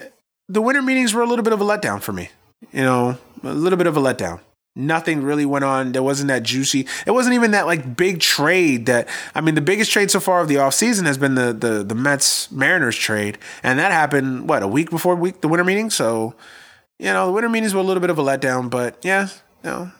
[0.48, 2.30] the winter meetings were a little bit of a letdown for me.
[2.72, 4.40] You know, a little bit of a letdown.
[4.74, 5.92] Nothing really went on.
[5.92, 6.86] There wasn't that juicy.
[7.04, 10.40] It wasn't even that like big trade that I mean the biggest trade so far
[10.40, 13.38] of the offseason has been the the the Mets Mariners trade.
[13.64, 15.90] And that happened what, a week before week the winter meeting?
[15.90, 16.34] So,
[16.98, 19.28] you know, the winter meetings were a little bit of a letdown, but yeah,
[19.64, 19.90] know,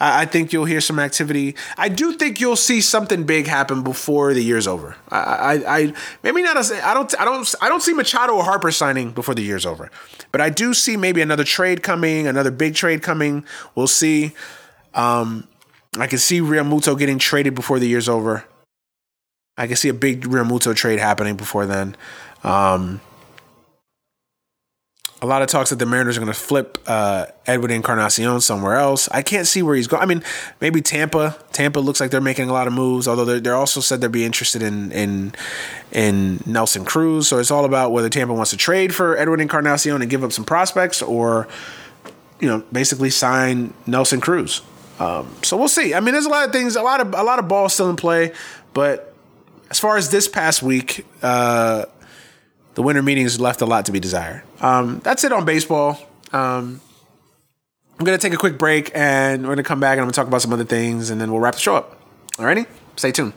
[0.00, 1.54] I, think you'll hear some activity.
[1.78, 4.96] I do think you'll see something big happen before the year's over.
[5.08, 6.56] I, I, I maybe not.
[6.56, 7.20] A, I don't.
[7.20, 7.54] I don't.
[7.62, 9.90] I don't see Machado or Harper signing before the year's over,
[10.32, 13.44] but I do see maybe another trade coming, another big trade coming.
[13.74, 14.32] We'll see.
[14.94, 15.46] Um,
[15.98, 18.44] I can see Realmuto getting traded before the year's over.
[19.56, 21.96] I can see a big Realmuto trade happening before then.
[22.42, 23.00] Um,
[25.24, 28.74] a lot of talks that the Mariners are going to flip uh, Edwin Encarnacion somewhere
[28.74, 29.08] else.
[29.10, 30.02] I can't see where he's going.
[30.02, 30.22] I mean,
[30.60, 31.38] maybe Tampa.
[31.50, 34.12] Tampa looks like they're making a lot of moves, although they're, they're also said they'd
[34.12, 35.34] be interested in in
[35.92, 37.26] in Nelson Cruz.
[37.26, 40.32] So it's all about whether Tampa wants to trade for Edwin Encarnacion and give up
[40.32, 41.48] some prospects, or
[42.38, 44.60] you know, basically sign Nelson Cruz.
[45.00, 45.94] Um, so we'll see.
[45.94, 47.88] I mean, there's a lot of things, a lot of a lot of balls still
[47.88, 48.34] in play,
[48.74, 49.14] but
[49.70, 51.86] as far as this past week, uh,
[52.74, 54.42] the winter meetings left a lot to be desired.
[54.60, 55.98] Um, that's it on baseball.
[56.32, 56.80] Um,
[57.98, 60.06] I'm going to take a quick break and we're going to come back and I'm
[60.06, 62.00] going to talk about some other things and then we'll wrap the show up.
[62.32, 62.66] Alrighty?
[62.96, 63.32] Stay tuned.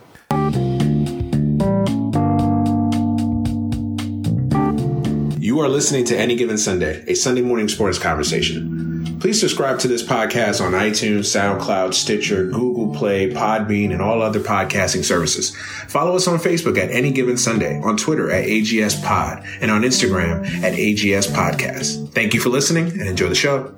[5.40, 8.87] You are listening to Any Given Sunday, a Sunday morning sports conversation.
[9.20, 14.38] Please subscribe to this podcast on iTunes, SoundCloud, Stitcher, Google Play, Podbean, and all other
[14.38, 15.56] podcasting services.
[15.88, 19.82] Follow us on Facebook at Any Given Sunday, on Twitter at AGS Pod, and on
[19.82, 22.12] Instagram at AGS Podcast.
[22.12, 23.74] Thank you for listening and enjoy the show.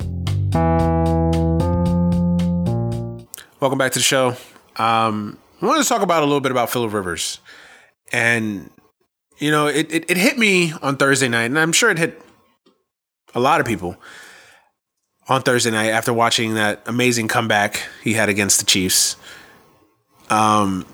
[3.60, 4.36] Welcome back to the show.
[4.76, 7.40] Um, I want to talk about a little bit about Philip Rivers.
[8.12, 8.68] And,
[9.38, 12.20] you know, it, it, it hit me on Thursday night, and I'm sure it hit
[13.34, 13.96] a lot of people
[15.30, 19.16] on Thursday night after watching that amazing comeback he had against the Chiefs.
[20.28, 20.84] Um,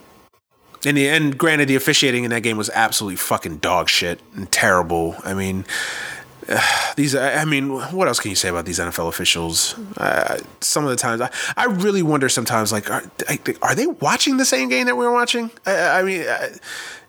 [0.84, 4.52] and the and granted, the officiating in that game was absolutely fucking dog shit and
[4.52, 5.16] terrible.
[5.24, 5.64] I mean,
[6.48, 6.60] uh,
[6.96, 7.16] these.
[7.16, 9.74] I mean, what else can you say about these NFL officials?
[9.96, 13.02] Uh, some of the times, I, I really wonder sometimes, like, are,
[13.62, 15.50] are they watching the same game that we were watching?
[15.64, 16.24] I, I mean.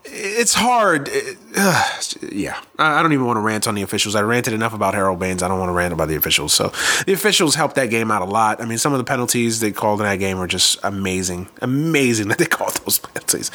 [0.07, 1.09] I, it's hard.
[1.55, 1.83] uh,
[2.31, 4.15] yeah, I don't even want to rant on the officials.
[4.15, 5.43] I ranted enough about Harold Baines.
[5.43, 6.53] I don't want to rant about the officials.
[6.53, 6.71] So
[7.05, 8.61] the officials helped that game out a lot.
[8.61, 11.47] I mean, some of the penalties they called in that game were just amazing.
[11.61, 13.51] Amazing that they called those penalties.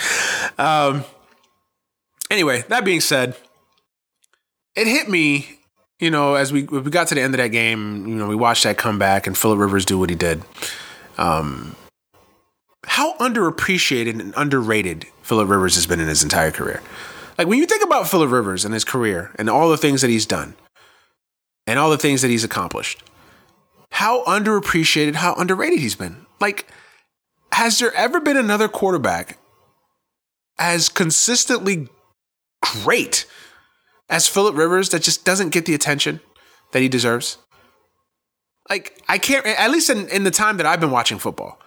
[0.58, 1.04] Um,
[2.30, 3.36] anyway, that being said,
[4.74, 5.58] it hit me.
[6.00, 8.34] You know, as we we got to the end of that game, you know, we
[8.34, 10.42] watched that comeback and Philip Rivers do what he did.
[11.16, 11.76] Um,
[12.86, 16.82] how underappreciated and underrated Philip Rivers has been in his entire career.
[17.38, 20.10] Like when you think about Philip Rivers and his career and all the things that
[20.10, 20.54] he's done
[21.66, 23.02] and all the things that he's accomplished,
[23.92, 26.26] how underappreciated, how underrated he's been.
[26.40, 26.66] Like,
[27.52, 29.38] has there ever been another quarterback
[30.58, 31.88] as consistently
[32.60, 33.26] great
[34.08, 36.20] as Philip Rivers that just doesn't get the attention
[36.72, 37.38] that he deserves?
[38.70, 41.58] Like, I can't, at least in, in the time that I've been watching football,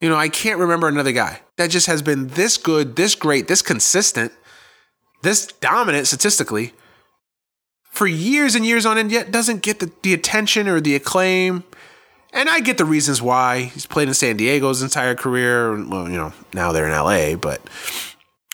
[0.00, 3.48] you know, I can't remember another guy that just has been this good, this great,
[3.48, 4.32] this consistent,
[5.22, 6.72] this dominant statistically
[7.90, 11.64] for years and years on end, yet doesn't get the, the attention or the acclaim.
[12.32, 13.62] And I get the reasons why.
[13.62, 15.72] He's played in San Diego's entire career.
[15.86, 17.62] Well, you know, now they're in LA, but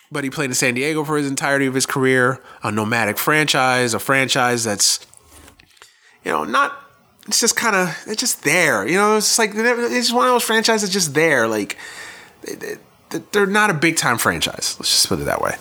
[0.09, 3.93] but he played in San Diego for his entirety of his career, a nomadic franchise,
[3.93, 5.05] a franchise that's
[6.23, 6.77] you know, not
[7.27, 8.87] it's just kind of it's just there.
[8.87, 11.47] You know, it's like it's one of those franchises just there.
[11.47, 11.77] Like
[13.31, 14.75] they're not a big time franchise.
[14.79, 15.55] Let's just put it that way.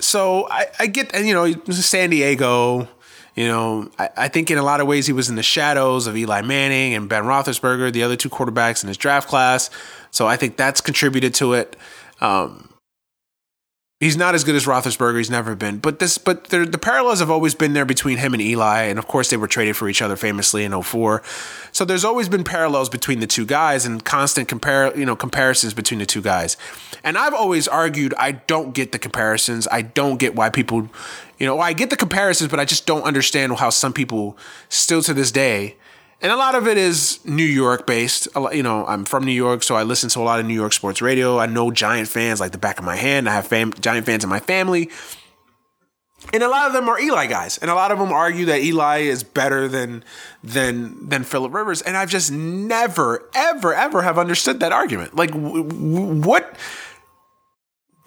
[0.00, 2.88] So I, I get, you know, San Diego.
[3.34, 6.08] You know, I, I, think in a lot of ways he was in the shadows
[6.08, 9.70] of Eli Manning and Ben Roethlisberger, the other two quarterbacks in his draft class.
[10.10, 11.76] So I think that's contributed to it.
[12.20, 12.67] Um,
[14.00, 15.18] He's not as good as Roethlisberger.
[15.18, 15.78] He's never been.
[15.78, 19.08] But this, but the parallels have always been there between him and Eli, and of
[19.08, 21.20] course they were traded for each other famously in 04.
[21.72, 25.74] So there's always been parallels between the two guys and constant compare, you know, comparisons
[25.74, 26.56] between the two guys.
[27.02, 29.66] And I've always argued I don't get the comparisons.
[29.72, 30.88] I don't get why people,
[31.40, 34.38] you know, I get the comparisons, but I just don't understand how some people
[34.68, 35.74] still to this day
[36.20, 38.28] and a lot of it is New York based.
[38.52, 40.72] You know, I'm from New York, so I listen to a lot of New York
[40.72, 41.38] sports radio.
[41.38, 43.28] I know Giant fans like the back of my hand.
[43.28, 44.90] I have fam- Giant fans in my family.
[46.32, 48.60] And a lot of them are Eli guys, and a lot of them argue that
[48.60, 50.04] Eli is better than
[50.42, 51.80] than than Philip Rivers.
[51.80, 55.14] And I've just never, ever, ever have understood that argument.
[55.14, 56.56] Like, w- w- what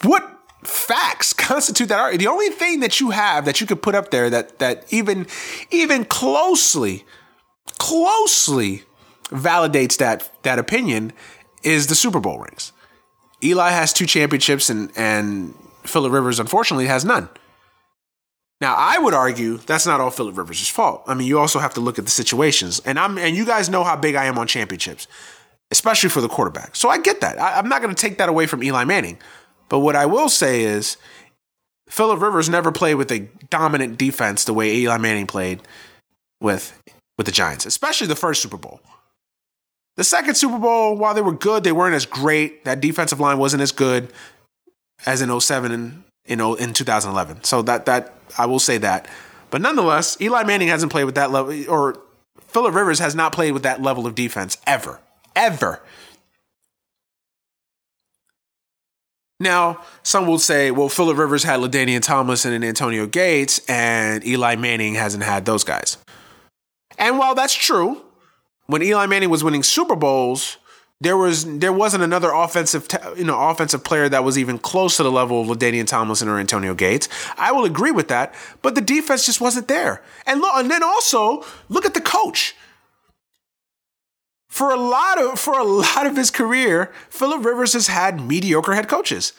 [0.03, 0.29] what
[0.63, 2.19] facts constitute that argument?
[2.19, 5.25] The only thing that you have that you could put up there that that even
[5.71, 7.05] even closely
[7.77, 8.83] closely
[9.29, 11.13] validates that that opinion
[11.63, 12.71] is the Super Bowl rings.
[13.43, 15.53] Eli has two championships, and and
[15.83, 17.29] Philip Rivers unfortunately has none.
[18.59, 21.03] Now, I would argue that's not all Philip Rivers' fault.
[21.07, 23.69] I mean, you also have to look at the situations, and I'm and you guys
[23.69, 25.07] know how big I am on championships,
[25.71, 26.75] especially for the quarterback.
[26.75, 27.39] So I get that.
[27.39, 29.17] I, I'm not going to take that away from Eli Manning,
[29.69, 30.97] but what I will say is,
[31.89, 35.61] Philip Rivers never played with a dominant defense the way Eli Manning played
[36.39, 36.79] with
[37.17, 38.81] with the Giants, especially the first Super Bowl.
[39.97, 42.63] The second Super Bowl, while they were good, they weren't as great.
[42.65, 44.11] That defensive line wasn't as good
[45.05, 47.43] as in 07 and in, oh, in 2011.
[47.43, 49.07] So that that I will say that.
[49.49, 51.99] But nonetheless, Eli Manning hasn't played with that level, or
[52.47, 54.99] Philip Rivers has not played with that level of defense ever,
[55.35, 55.81] ever.
[59.41, 64.55] Now, some will say, well, Philip Rivers had LaDainian Thomas and Antonio Gates, and Eli
[64.55, 65.97] Manning hasn't had those guys.
[67.01, 68.03] And while that's true,
[68.67, 70.57] when Eli Manning was winning Super Bowls,
[71.01, 72.87] there was there wasn't another offensive
[73.17, 76.37] you know offensive player that was even close to the level of LaDainian Tomlinson or
[76.37, 77.09] Antonio Gates.
[77.37, 80.03] I will agree with that, but the defense just wasn't there.
[80.27, 82.55] And look, and then also look at the coach.
[84.47, 88.73] For a lot of for a lot of his career, Philip Rivers has had mediocre
[88.73, 89.33] head coaches.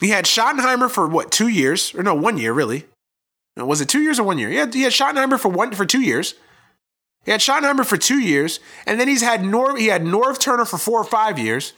[0.00, 2.86] He had Schottenheimer for what two years or no one year really.
[3.56, 4.48] Was it two years or one year?
[4.48, 6.34] He had, he had Schottenheimer for one for two years.
[7.24, 9.78] He had Schottenheimer for two years, and then he's had Norv.
[9.78, 11.72] He had Norv Turner for four or five years,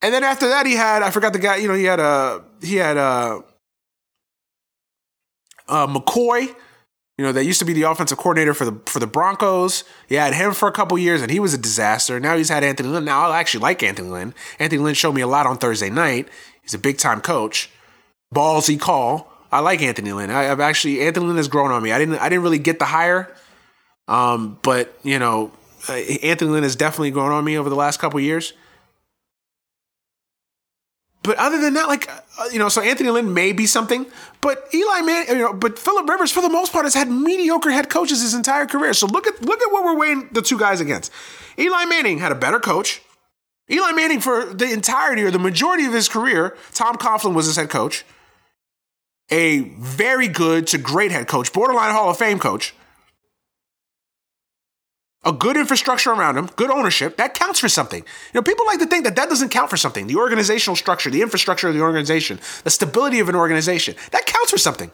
[0.00, 1.56] and then after that he had I forgot the guy.
[1.56, 3.40] You know, he had a uh, he had a uh,
[5.68, 6.54] uh, McCoy.
[7.16, 9.82] You know, that used to be the offensive coordinator for the for the Broncos.
[10.08, 12.20] He had him for a couple years, and he was a disaster.
[12.20, 13.04] Now he's had Anthony Lynn.
[13.04, 14.34] Now I actually like Anthony Lynn.
[14.60, 16.28] Anthony Lynn showed me a lot on Thursday night.
[16.62, 17.70] He's a big time coach.
[18.34, 19.32] Ballsy call.
[19.50, 20.30] I like Anthony Lynn.
[20.30, 21.92] I, have actually Anthony Lynn has grown on me.
[21.92, 23.34] I didn't I didn't really get the hire,
[24.06, 25.52] um, but you know,
[25.88, 28.52] uh, Anthony Lynn has definitely grown on me over the last couple years.
[31.22, 34.06] But other than that, like uh, you know, so Anthony Lynn may be something,
[34.42, 37.70] but Eli Man, you know, but Philip Rivers for the most part has had mediocre
[37.70, 38.92] head coaches his entire career.
[38.92, 41.10] So look at look at what we're weighing the two guys against.
[41.58, 43.00] Eli Manning had a better coach.
[43.70, 47.56] Eli Manning for the entirety or the majority of his career, Tom Coughlin was his
[47.56, 48.04] head coach
[49.30, 52.74] a very good to great head coach, borderline Hall of Fame coach,
[55.24, 58.00] a good infrastructure around him, good ownership, that counts for something.
[58.00, 60.06] You know, people like to think that that doesn't count for something.
[60.06, 64.50] The organizational structure, the infrastructure of the organization, the stability of an organization, that counts
[64.50, 64.90] for something.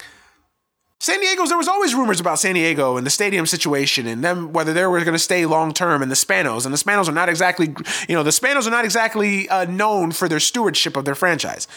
[0.98, 4.54] San Diego's, there was always rumors about San Diego and the stadium situation and them
[4.54, 6.64] whether they were going to stay long term and the Spanos.
[6.64, 7.74] And the Spanos are not exactly,
[8.08, 11.68] you know, the Spanos are not exactly uh, known for their stewardship of their franchise.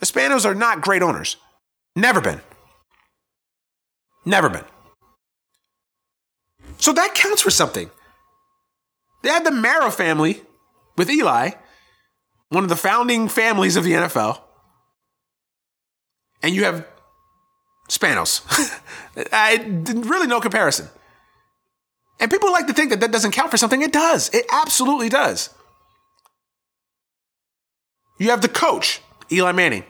[0.00, 1.38] The Spanos are not great owners.
[1.96, 2.40] Never been.
[4.24, 4.64] Never been.
[6.78, 7.90] So that counts for something.
[9.22, 10.42] They had the Mara family
[10.96, 11.50] with Eli,
[12.48, 14.40] one of the founding families of the NFL.
[16.42, 16.86] And you have
[17.88, 18.42] Spanos.
[19.32, 19.62] I,
[20.06, 20.88] really no comparison.
[22.18, 23.82] And people like to think that that doesn't count for something.
[23.82, 24.30] It does.
[24.32, 25.50] It absolutely does.
[28.18, 29.00] You have the coach,
[29.32, 29.84] Eli Manning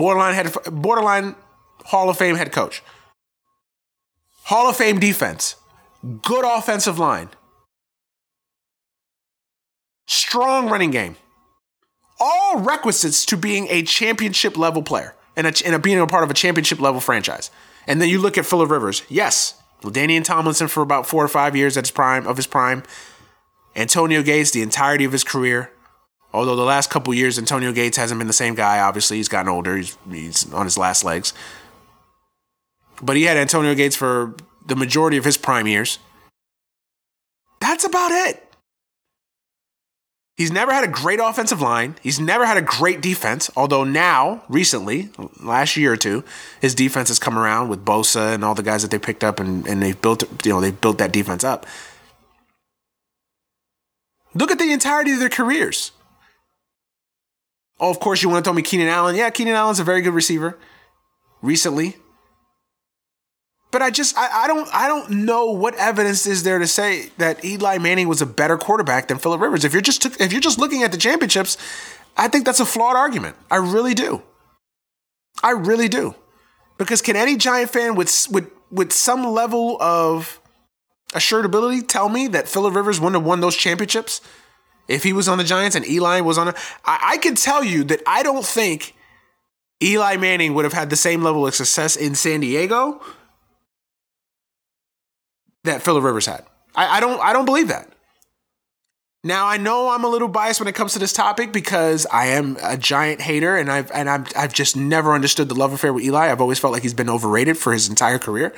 [0.00, 1.36] borderline head, borderline
[1.84, 2.82] Hall of Fame head coach,
[4.44, 5.56] Hall of Fame defense,
[6.22, 7.28] good offensive line,
[10.06, 11.16] strong running game,
[12.18, 16.24] all requisites to being a championship level player and, a, and a, being a part
[16.24, 17.50] of a championship level franchise.
[17.86, 19.02] And then you look at Philip Rivers.
[19.10, 22.84] Yes, LaDainian Tomlinson for about four or five years at his prime of his prime.
[23.76, 25.70] Antonio Gates, the entirety of his career.
[26.32, 28.80] Although the last couple years, Antonio Gates hasn't been the same guy.
[28.80, 29.76] Obviously, he's gotten older.
[29.76, 31.32] He's, he's on his last legs.
[33.02, 34.34] But he had Antonio Gates for
[34.66, 35.98] the majority of his prime years.
[37.60, 38.44] That's about it.
[40.36, 41.96] He's never had a great offensive line.
[42.00, 43.50] He's never had a great defense.
[43.56, 45.10] Although now, recently,
[45.42, 46.24] last year or two,
[46.62, 49.38] his defense has come around with Bosa and all the guys that they picked up,
[49.38, 51.66] and, and they've built you know they built that defense up.
[54.32, 55.92] Look at the entirety of their careers.
[57.80, 59.16] Oh, of course, you want to tell me Keenan Allen?
[59.16, 60.58] Yeah, Keenan Allen's a very good receiver
[61.40, 61.96] recently.
[63.70, 67.10] But I just I, I don't I don't know what evidence is there to say
[67.18, 69.64] that Eli Manning was a better quarterback than Philip Rivers.
[69.64, 71.56] If you're just if you're just looking at the championships,
[72.16, 73.36] I think that's a flawed argument.
[73.50, 74.22] I really do.
[75.42, 76.16] I really do.
[76.78, 80.40] Because can any Giant fan with with with some level of
[81.14, 84.20] assured ability tell me that Philip Rivers wouldn't have won those championships
[84.90, 87.64] if he was on the Giants and Eli was on a I, I can tell
[87.64, 88.94] you that I don't think
[89.82, 93.00] Eli Manning would have had the same level of success in San Diego
[95.64, 96.44] that Philip Rivers had.
[96.74, 97.88] I, I don't I don't believe that.
[99.22, 102.26] Now I know I'm a little biased when it comes to this topic because I
[102.26, 105.92] am a giant hater and I've and I've I've just never understood the love affair
[105.92, 106.30] with Eli.
[106.30, 108.54] I've always felt like he's been overrated for his entire career.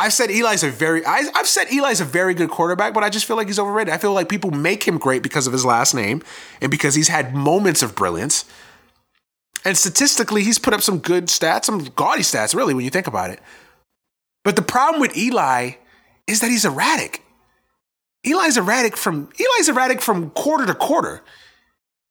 [0.00, 3.10] I've said Eli's a very I, have said Eli's a very good quarterback, but I
[3.10, 3.92] just feel like he's overrated.
[3.92, 6.22] I feel like people make him great because of his last name
[6.62, 8.46] and because he's had moments of brilliance.
[9.62, 13.06] And statistically, he's put up some good stats, some gaudy stats, really, when you think
[13.06, 13.40] about it.
[14.42, 15.72] But the problem with Eli
[16.26, 17.22] is that he's erratic.
[18.24, 21.22] Eli's erratic from Eli's erratic from quarter to quarter.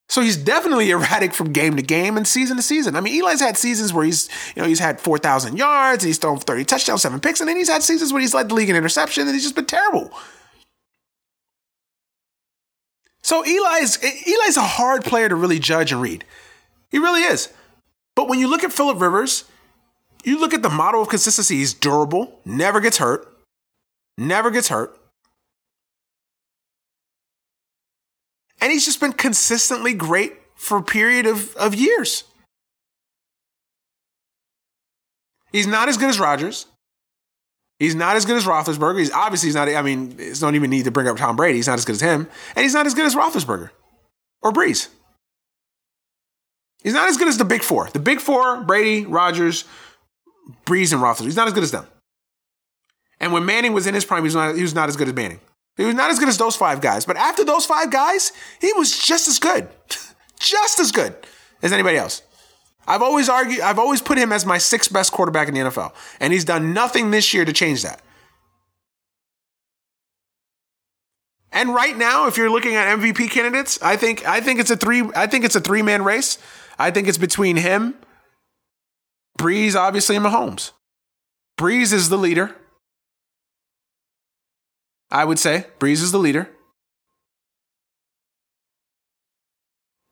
[0.10, 2.96] So he's definitely erratic from game to game and season to season.
[2.96, 6.40] I mean, Eli's had seasons where he's, you know, he's had 4,000 yards he's thrown
[6.40, 8.76] 30 touchdowns, seven picks, and then he's had seasons where he's led the league in
[8.76, 10.12] interception and he's just been terrible.
[13.22, 16.26] So Eli's Eli's a hard player to really judge and read.
[16.90, 17.54] He really is.
[18.16, 19.44] But when you look at Philip Rivers,
[20.24, 21.58] you look at the model of consistency.
[21.58, 23.32] He's durable, never gets hurt,
[24.18, 24.99] never gets hurt.
[28.62, 32.26] And he's just been consistently great for a period of, of years.
[35.52, 36.66] He's not as good as Rodgers.
[37.80, 39.00] He's not as good as Roethlisberger.
[39.00, 39.70] He's obviously he's not.
[39.70, 41.58] I mean, it's don't even need to bring up Tom Brady.
[41.58, 43.70] He's not as good as him, and he's not as good as Roethlisberger
[44.42, 44.90] or Brees.
[46.84, 47.90] He's not as good as the big four.
[47.90, 49.64] The big four: Brady, Rodgers,
[50.66, 51.26] Brees, and Roethlisberger.
[51.26, 51.88] He's not as good as them.
[53.22, 54.56] And when Manning was in his prime, he was not.
[54.56, 55.40] He was not as good as Manning.
[55.80, 57.06] He was not as good as those five guys.
[57.06, 59.70] But after those five guys, he was just as good,
[60.40, 61.16] just as good
[61.62, 62.22] as anybody else.
[62.86, 63.62] I've always argued.
[63.62, 66.74] I've always put him as my sixth best quarterback in the NFL, and he's done
[66.74, 68.02] nothing this year to change that.
[71.54, 74.76] And right now, if you're looking at MVP candidates, I think I think it's a
[74.76, 75.10] three.
[75.16, 76.40] I think it's a three man race.
[76.78, 77.96] I think it's between him,
[79.38, 80.72] Brees, obviously, and Mahomes.
[81.58, 82.54] Brees is the leader.
[85.12, 86.50] I would say Brees is the leader.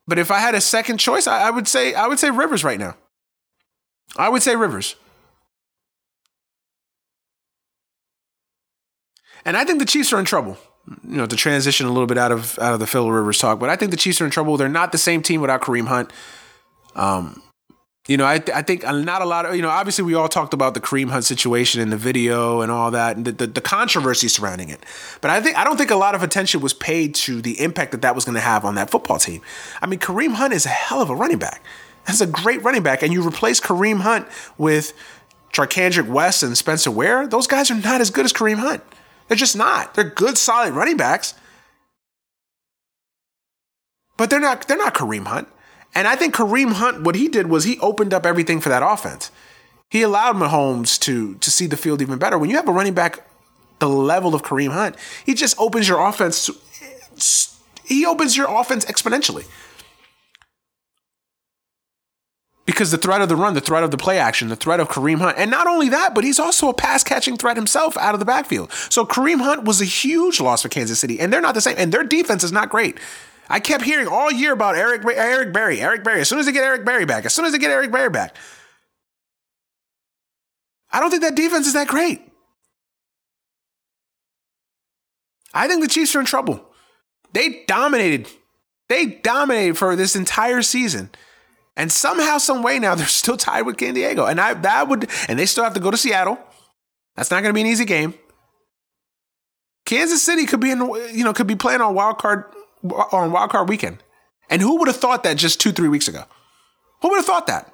[0.06, 2.64] But if I had a second choice, I, I, would say I would say Rivers
[2.64, 2.96] right now.
[4.16, 4.96] I would say Rivers.
[9.44, 10.56] And I think the Chiefs are in trouble.
[11.06, 13.60] You know, to transition a little bit out of out of the Phil Rivers talk,
[13.60, 14.56] but I think the Chiefs are in trouble.
[14.56, 16.10] They're not the same team without Kareem Hunt.
[16.94, 17.42] Um,
[18.08, 20.28] you know, I, th- I think not a lot of, you know, obviously we all
[20.28, 23.46] talked about the Kareem Hunt situation in the video and all that and the, the,
[23.46, 24.84] the, controversy surrounding it.
[25.20, 27.92] But I think, I don't think a lot of attention was paid to the impact
[27.92, 29.42] that that was going to have on that football team.
[29.82, 31.62] I mean, Kareem Hunt is a hell of a running back.
[32.06, 33.02] That's a great running back.
[33.02, 34.94] And you replace Kareem Hunt with
[35.52, 38.82] Charcandrick West and Spencer Ware, those guys are not as good as Kareem Hunt.
[39.28, 39.94] They're just not.
[39.94, 41.34] They're good, solid running backs.
[44.16, 45.48] But they're not, they're not Kareem Hunt.
[45.94, 48.82] And I think Kareem Hunt, what he did was he opened up everything for that
[48.82, 49.30] offense.
[49.90, 52.38] He allowed Mahomes to to see the field even better.
[52.38, 53.26] When you have a running back
[53.78, 56.50] the level of Kareem Hunt, he just opens your offense.
[57.84, 59.46] He opens your offense exponentially.
[62.66, 64.90] Because the threat of the run, the threat of the play action, the threat of
[64.90, 68.12] Kareem Hunt, and not only that, but he's also a pass catching threat himself out
[68.12, 68.70] of the backfield.
[68.90, 71.76] So Kareem Hunt was a huge loss for Kansas City, and they're not the same,
[71.78, 72.98] and their defense is not great.
[73.48, 76.20] I kept hearing all year about Eric Eric Berry, Eric Berry.
[76.20, 78.10] As soon as they get Eric Berry back, as soon as they get Eric Berry
[78.10, 78.36] back,
[80.90, 82.22] I don't think that defense is that great.
[85.54, 86.64] I think the Chiefs are in trouble.
[87.32, 88.28] They dominated.
[88.88, 91.10] They dominated for this entire season.
[91.76, 94.26] And somehow, some way now, they're still tied with San Diego.
[94.26, 96.38] And I that would and they still have to go to Seattle.
[97.16, 98.14] That's not gonna be an easy game.
[99.86, 100.80] Kansas City could be in,
[101.14, 102.44] you know, could be playing on wild card
[103.12, 104.02] on Wild Card Weekend.
[104.50, 106.24] And who would have thought that just two, three weeks ago?
[107.02, 107.72] Who would have thought that?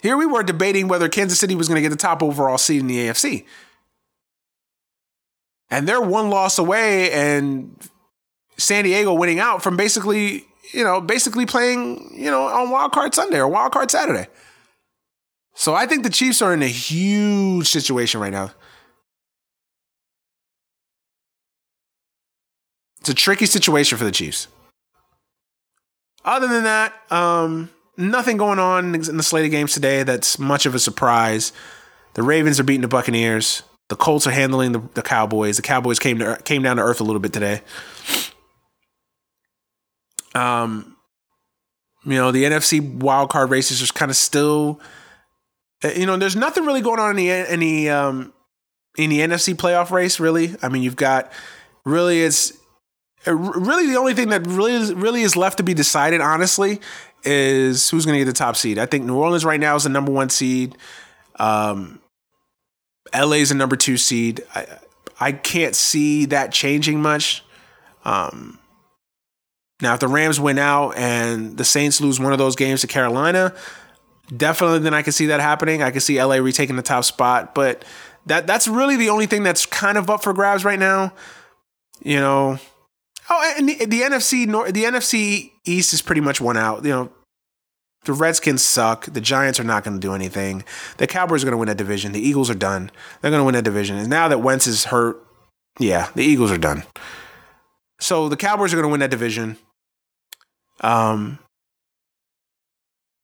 [0.00, 2.80] Here we were debating whether Kansas City was going to get the top overall seed
[2.80, 3.44] in the AFC.
[5.70, 7.76] And they're one loss away and
[8.56, 13.14] San Diego winning out from basically, you know, basically playing, you know, on Wild Card
[13.14, 14.28] Sunday or Wild Card Saturday.
[15.54, 18.52] So I think the Chiefs are in a huge situation right now.
[23.08, 24.48] It's a tricky situation for the Chiefs.
[26.26, 30.66] Other than that, um, nothing going on in the slate of games today that's much
[30.66, 31.54] of a surprise.
[32.12, 33.62] The Ravens are beating the Buccaneers.
[33.88, 35.56] The Colts are handling the, the Cowboys.
[35.56, 37.62] The Cowboys came to came down to earth a little bit today.
[40.34, 40.94] Um,
[42.04, 44.82] you know, the NFC wild card races are kind of still,
[45.82, 48.34] uh, you know, there's nothing really going on in the the um,
[48.98, 50.20] in the NFC playoff race.
[50.20, 51.32] Really, I mean, you've got
[51.86, 52.52] really it's
[53.26, 56.20] really the only thing that really is, really is left to be decided.
[56.20, 56.80] Honestly,
[57.24, 58.78] is who's going to get the top seed.
[58.78, 60.76] I think New Orleans right now is the number one seed.
[61.36, 62.00] Um,
[63.14, 64.42] LA is the number two seed.
[64.54, 64.66] I,
[65.20, 67.44] I can't see that changing much.
[68.04, 68.58] Um,
[69.80, 72.86] now, if the Rams win out and the Saints lose one of those games to
[72.86, 73.54] Carolina,
[74.34, 75.82] definitely then I can see that happening.
[75.82, 77.84] I can see LA retaking the top spot, but
[78.26, 81.12] that that's really the only thing that's kind of up for grabs right now.
[82.02, 82.58] You know,
[83.30, 86.84] oh, and the, the NFC the NFC East is pretty much one out.
[86.84, 87.12] You know,
[88.04, 89.06] the Redskins suck.
[89.06, 90.64] The Giants are not going to do anything.
[90.96, 92.12] The Cowboys are going to win that division.
[92.12, 92.90] The Eagles are done.
[93.20, 93.96] They're going to win that division.
[93.96, 95.22] And now that Wentz is hurt,
[95.78, 96.84] yeah, the Eagles are done.
[98.00, 99.58] So the Cowboys are going to win that division.
[100.80, 101.38] Um,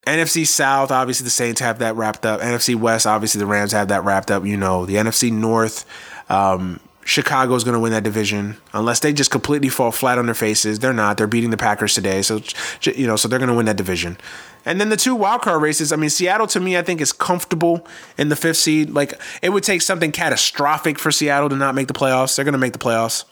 [0.06, 2.40] NFC South, obviously the Saints have that wrapped up.
[2.40, 4.44] NFC West, obviously the Rams have that wrapped up.
[4.44, 5.86] You know, the NFC North,
[6.28, 10.26] um, Chicago is going to win that division unless they just completely fall flat on
[10.26, 10.78] their faces.
[10.78, 11.18] They're not.
[11.18, 12.40] They're beating the Packers today, so
[12.82, 14.16] you know, so they're going to win that division.
[14.64, 15.92] And then the two wild card races.
[15.92, 17.86] I mean, Seattle to me, I think is comfortable
[18.16, 18.90] in the fifth seed.
[18.90, 22.36] Like it would take something catastrophic for Seattle to not make the playoffs.
[22.36, 23.24] They're going to make the playoffs.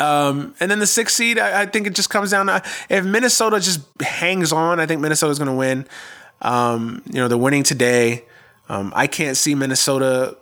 [0.00, 3.04] Um, and then the sixth seed, I, I, think it just comes down to if
[3.04, 5.86] Minnesota just hangs on, I think Minnesota's going to win.
[6.42, 8.24] Um, you know, they're winning today.
[8.68, 10.36] Um, I can't see Minnesota.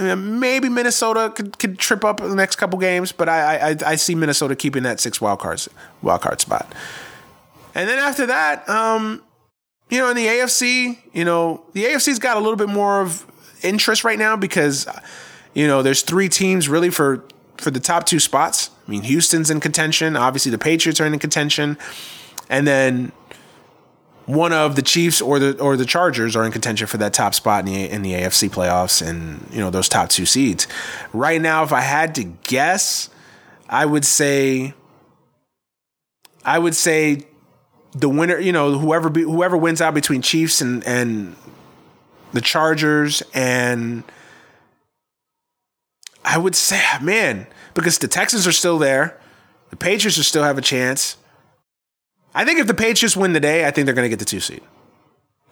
[0.00, 4.14] Maybe Minnesota could, could trip up the next couple games, but I, I I see
[4.14, 5.68] Minnesota keeping that six wild cards
[6.02, 6.72] wild card spot.
[7.74, 9.22] And then after that, um,
[9.90, 13.26] you know, in the AFC, you know, the AFC's got a little bit more of
[13.62, 14.86] interest right now because,
[15.54, 17.24] you know, there's three teams really for
[17.56, 18.70] for the top two spots.
[18.86, 20.16] I mean, Houston's in contention.
[20.16, 21.76] Obviously, the Patriots are in contention,
[22.48, 23.12] and then
[24.28, 27.34] one of the Chiefs or the or the Chargers are in contention for that top
[27.34, 30.66] spot in the in the AFC playoffs, and you know those top two seeds.
[31.14, 33.08] Right now, if I had to guess,
[33.70, 34.74] I would say,
[36.44, 37.26] I would say,
[37.92, 38.38] the winner.
[38.38, 41.34] You know, whoever be, whoever wins out between Chiefs and and
[42.34, 44.04] the Chargers and
[46.22, 49.18] I would say, man, because the Texans are still there,
[49.70, 51.16] the Patriots will still have a chance.
[52.38, 54.38] I think if the Patriots win today, I think they're going to get the two
[54.38, 54.60] seed.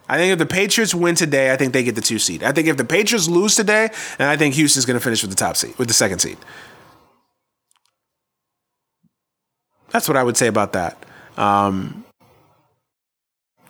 [0.09, 2.45] I think if the Patriots win today, I think they get the two seed.
[2.45, 3.89] I think if the Patriots lose today,
[4.20, 6.39] and I think Houston's going to finish with the top seed, with the second seed.
[9.91, 11.05] That's what I would say about that.
[11.37, 12.05] Um,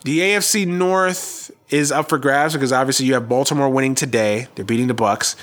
[0.04, 4.48] the AFC North is up for grabs because obviously you have Baltimore winning today.
[4.56, 5.36] They're beating the Bucs.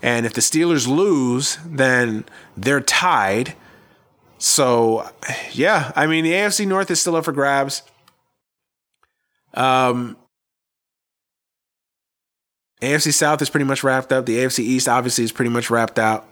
[0.00, 2.24] And if the Steelers lose, then
[2.56, 3.56] they're tied.
[4.40, 5.06] So,
[5.52, 7.82] yeah, I mean, the AFC North is still up for grabs.
[9.52, 10.16] Um,
[12.80, 14.24] AFC South is pretty much wrapped up.
[14.24, 16.26] The AFC East obviously is pretty much wrapped out.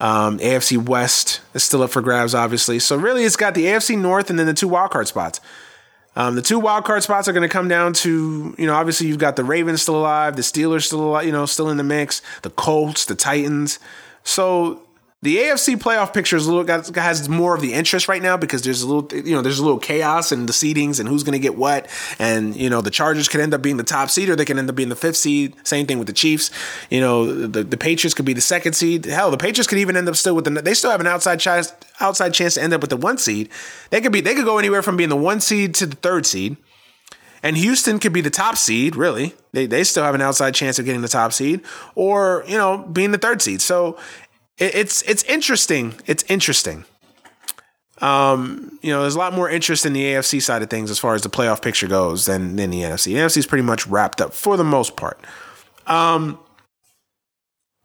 [0.00, 2.78] Um, AFC West is still up for grabs, obviously.
[2.78, 5.40] So really, it's got the AFC North and then the two wildcard spots.
[6.16, 9.08] Um, the two wild card spots are going to come down to, you know, obviously
[9.08, 11.84] you've got the Ravens still alive, the Steelers still alive, you know, still in the
[11.84, 13.80] mix, the Colts, the Titans.
[14.22, 14.83] So
[15.24, 18.60] the AFC playoff picture is a little has more of the interest right now because
[18.60, 21.32] there's a little you know there's a little chaos in the seedings and who's going
[21.32, 24.28] to get what and you know the Chargers could end up being the top seed
[24.28, 25.54] or they can end up being the fifth seed.
[25.66, 26.50] Same thing with the Chiefs.
[26.90, 29.06] You know the the Patriots could be the second seed.
[29.06, 31.40] Hell, the Patriots could even end up still with the they still have an outside
[31.40, 33.48] chance outside chance to end up with the one seed.
[33.88, 36.26] They could be they could go anywhere from being the one seed to the third
[36.26, 36.58] seed.
[37.44, 39.34] And Houston could be the top seed, really.
[39.52, 41.60] They, they still have an outside chance of getting the top seed
[41.94, 43.60] or, you know, being the third seed.
[43.60, 43.98] So
[44.58, 45.94] it's it's interesting.
[46.06, 46.84] It's interesting.
[48.00, 50.98] Um, you know, there's a lot more interest in the AFC side of things as
[50.98, 53.04] far as the playoff picture goes than, than the NFC.
[53.04, 55.18] The NFC is pretty much wrapped up for the most part.
[55.86, 56.38] Um,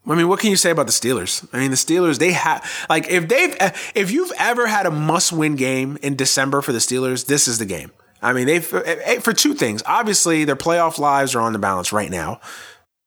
[0.07, 1.47] I mean, what can you say about the Steelers?
[1.53, 3.55] I mean, the Steelers, they have, like, if they've,
[3.93, 7.59] if you've ever had a must win game in December for the Steelers, this is
[7.59, 7.91] the game.
[8.21, 9.83] I mean, they, for two things.
[9.85, 12.41] Obviously, their playoff lives are on the balance right now.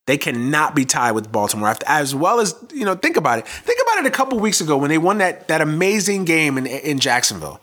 [0.06, 1.76] They cannot be tied with Baltimore.
[1.86, 3.46] As well as, you know, think about it.
[3.46, 6.66] Think about it a couple weeks ago when they won that, that amazing game in,
[6.66, 7.60] in Jacksonville.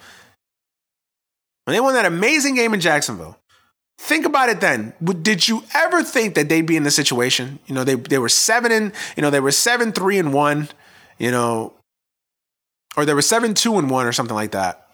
[1.66, 3.38] When they won that amazing game in Jacksonville.
[4.00, 4.94] Think about it then.
[5.22, 7.60] Did you ever think that they'd be in this situation?
[7.68, 10.70] You know, they, they were seven and, you know, they were seven, three and one,
[11.18, 11.74] you know,
[12.96, 14.88] or they were seven, two and one or something like that.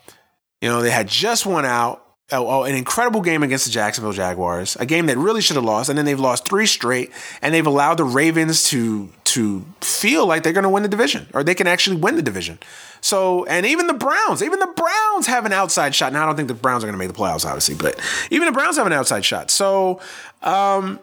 [0.61, 2.04] You know, they had just won out.
[2.31, 5.65] Oh, oh, an incredible game against the Jacksonville Jaguars, a game that really should have
[5.65, 10.25] lost, and then they've lost three straight, and they've allowed the Ravens to to feel
[10.25, 12.57] like they're going to win the division, or they can actually win the division.
[12.99, 16.13] So, and even the Browns, even the Browns have an outside shot.
[16.13, 17.99] Now, I don't think the Browns are going to make the playoffs, obviously, but
[18.31, 19.51] even the Browns have an outside shot.
[19.51, 20.01] So,
[20.41, 20.99] um,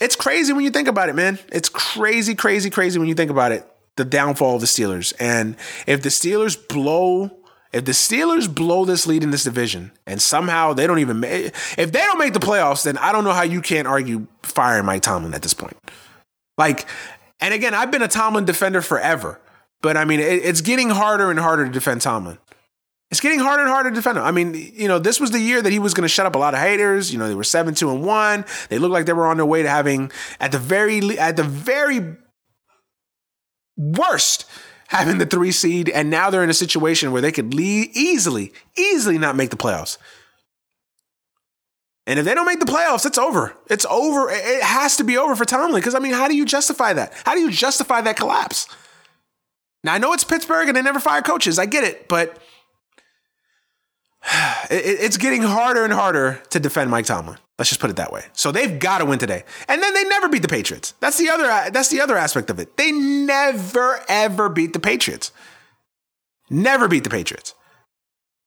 [0.00, 1.38] it's crazy when you think about it, man.
[1.52, 3.66] It's crazy, crazy, crazy when you think about it.
[3.96, 5.56] The downfall of the Steelers, and
[5.86, 7.41] if the Steelers blow
[7.72, 11.54] if the Steelers blow this lead in this division and somehow they don't even make,
[11.78, 14.84] if they don't make the playoffs, then I don't know how you can't argue firing
[14.84, 15.76] Mike Tomlin at this point.
[16.58, 16.86] Like,
[17.40, 19.40] and again, I've been a Tomlin defender forever,
[19.80, 22.38] but I mean, it, it's getting harder and harder to defend Tomlin.
[23.10, 24.24] It's getting harder and harder to defend him.
[24.24, 26.34] I mean, you know, this was the year that he was going to shut up
[26.34, 27.12] a lot of haters.
[27.12, 28.46] You know, they were seven, two, and one.
[28.70, 30.10] They looked like they were on their way to having,
[30.40, 32.16] at the very, at the very
[33.76, 34.48] worst,
[34.92, 38.52] having the three seed, and now they're in a situation where they could lead easily,
[38.76, 39.96] easily not make the playoffs.
[42.06, 43.56] And if they don't make the playoffs, it's over.
[43.70, 44.28] It's over.
[44.30, 45.80] It has to be over for Tomlin.
[45.80, 47.14] Because I mean, how do you justify that?
[47.24, 48.68] How do you justify that collapse?
[49.82, 51.58] Now I know it's Pittsburgh and they never fire coaches.
[51.58, 52.38] I get it, but
[54.70, 57.38] it's getting harder and harder to defend Mike Tomlin.
[57.62, 58.24] Let's just put it that way.
[58.32, 59.44] So they've got to win today.
[59.68, 60.94] And then they never beat the Patriots.
[60.98, 62.76] That's the other that's the other aspect of it.
[62.76, 65.30] They never ever beat the Patriots.
[66.50, 67.54] Never beat the Patriots.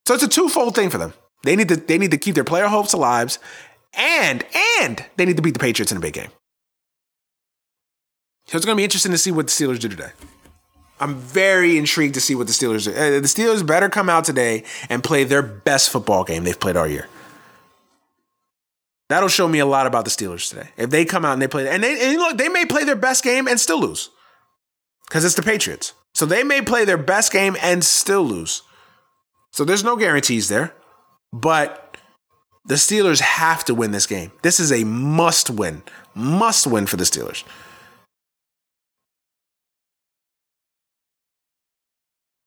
[0.05, 1.13] So it's a twofold thing for them.
[1.43, 3.37] They need to they need to keep their player hopes alive
[3.93, 4.43] and
[4.81, 6.31] and they need to beat the Patriots in a big game.
[8.47, 10.09] So it's going to be interesting to see what the Steelers do today.
[10.99, 12.91] I'm very intrigued to see what the Steelers do.
[12.91, 16.75] Uh, the Steelers better come out today and play their best football game they've played
[16.75, 17.07] all year.
[19.09, 20.69] That'll show me a lot about the Steelers today.
[20.77, 22.95] If they come out and they play, and they and look, they may play their
[22.95, 24.09] best game and still lose,
[25.07, 25.93] because it's the Patriots.
[26.15, 28.63] So they may play their best game and still lose.
[29.51, 30.73] So there's no guarantees there,
[31.31, 31.97] but
[32.65, 34.31] the Steelers have to win this game.
[34.41, 35.83] This is a must win,
[36.15, 37.43] must win for the Steelers.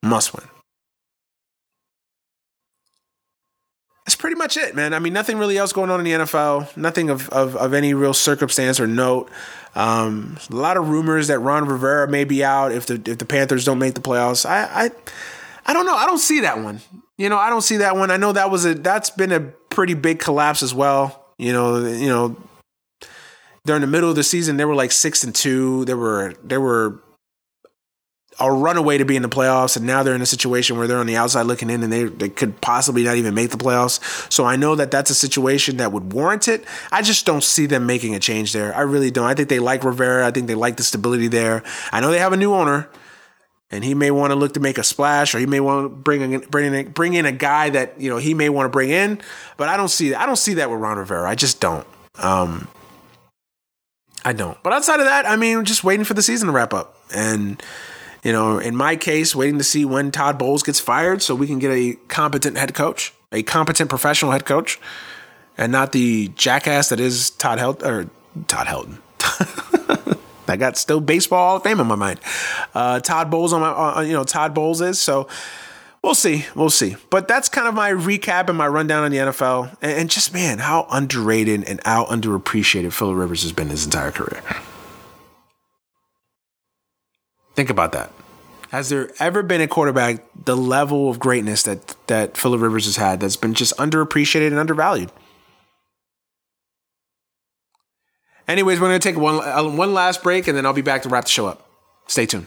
[0.03, 0.58] Must win.
[4.09, 4.95] That's pretty much it, man.
[4.95, 6.75] I mean, nothing really else going on in the NFL.
[6.79, 9.31] Nothing of, of, of any real circumstance or note.
[9.75, 13.27] Um, a lot of rumors that Ron Rivera may be out if the if the
[13.27, 14.47] Panthers don't make the playoffs.
[14.47, 14.91] I, I
[15.67, 15.95] I don't know.
[15.95, 16.81] I don't see that one.
[17.19, 18.11] You know, I don't see that one.
[18.11, 21.27] I know that was a that's been a pretty big collapse as well.
[21.37, 22.35] You know, you know,
[23.67, 25.85] during the middle of the season, they were like six and two.
[25.85, 27.03] There were there were
[28.41, 30.99] a runaway to be in the playoffs, and now they're in a situation where they're
[30.99, 34.01] on the outside looking in, and they they could possibly not even make the playoffs.
[34.33, 36.65] So I know that that's a situation that would warrant it.
[36.93, 38.75] I just don't see them making a change there.
[38.75, 39.27] I really don't.
[39.27, 40.27] I think they like Rivera.
[40.27, 41.63] I think they like the stability there.
[41.93, 42.89] I know they have a new owner,
[43.71, 45.89] and he may want to look to make a splash, or he may want to
[45.89, 48.71] bring in, bring in bring in a guy that you know he may want to
[48.71, 49.21] bring in.
[49.57, 51.29] But I don't see I don't see that with Ron Rivera.
[51.29, 51.87] I just don't.
[52.19, 52.69] Um,
[54.25, 54.61] I don't.
[54.63, 57.63] But outside of that, I mean, just waiting for the season to wrap up and
[58.23, 61.47] you know, in my case, waiting to see when Todd Bowles gets fired so we
[61.47, 64.81] can get a competent head coach, a competent professional head coach,
[65.57, 68.09] and not the jackass that is Todd Hel- or
[68.47, 68.99] Todd Helton.
[70.49, 72.21] I got still baseball Hall of Fame in my mind.
[72.75, 75.29] Uh, Todd Bowles on my, uh, you know, Todd Bowles is so.
[76.01, 76.95] We'll see, we'll see.
[77.11, 80.59] But that's kind of my recap and my rundown on the NFL, and, just man,
[80.59, 84.41] how underrated and how underappreciated Philip Rivers has been his entire career.
[87.59, 88.13] Think about that.
[88.71, 92.95] Has there ever been a quarterback the level of greatness that that Philip Rivers has
[92.95, 95.11] had that's been just underappreciated and undervalued?
[98.47, 101.03] Anyways, we're going to take one uh, one last break and then I'll be back
[101.03, 101.69] to wrap the show up.
[102.07, 102.47] Stay tuned.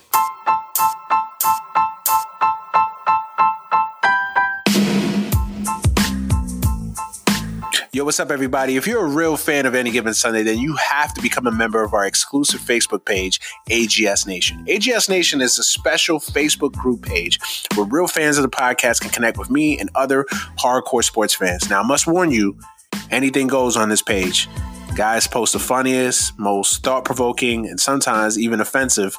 [7.93, 8.77] Yo, what's up, everybody?
[8.77, 11.51] If you're a real fan of Any Given Sunday, then you have to become a
[11.51, 14.63] member of our exclusive Facebook page, AGS Nation.
[14.65, 17.37] AGS Nation is a special Facebook group page
[17.75, 20.23] where real fans of the podcast can connect with me and other
[20.57, 21.69] hardcore sports fans.
[21.69, 22.57] Now, I must warn you,
[23.09, 24.47] anything goes on this page.
[24.95, 29.17] Guys post the funniest, most thought provoking, and sometimes even offensive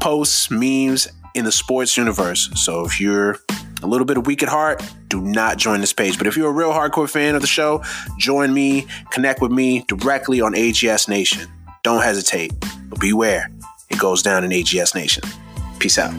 [0.00, 2.50] posts, memes in the sports universe.
[2.54, 3.38] So if you're
[3.84, 6.16] a little bit of weak at heart, do not join this page.
[6.16, 7.84] But if you're a real hardcore fan of the show,
[8.18, 11.46] join me, connect with me directly on AGS Nation.
[11.82, 12.52] Don't hesitate,
[12.88, 13.50] but beware,
[13.90, 15.22] it goes down in AGS Nation.
[15.78, 16.14] Peace out.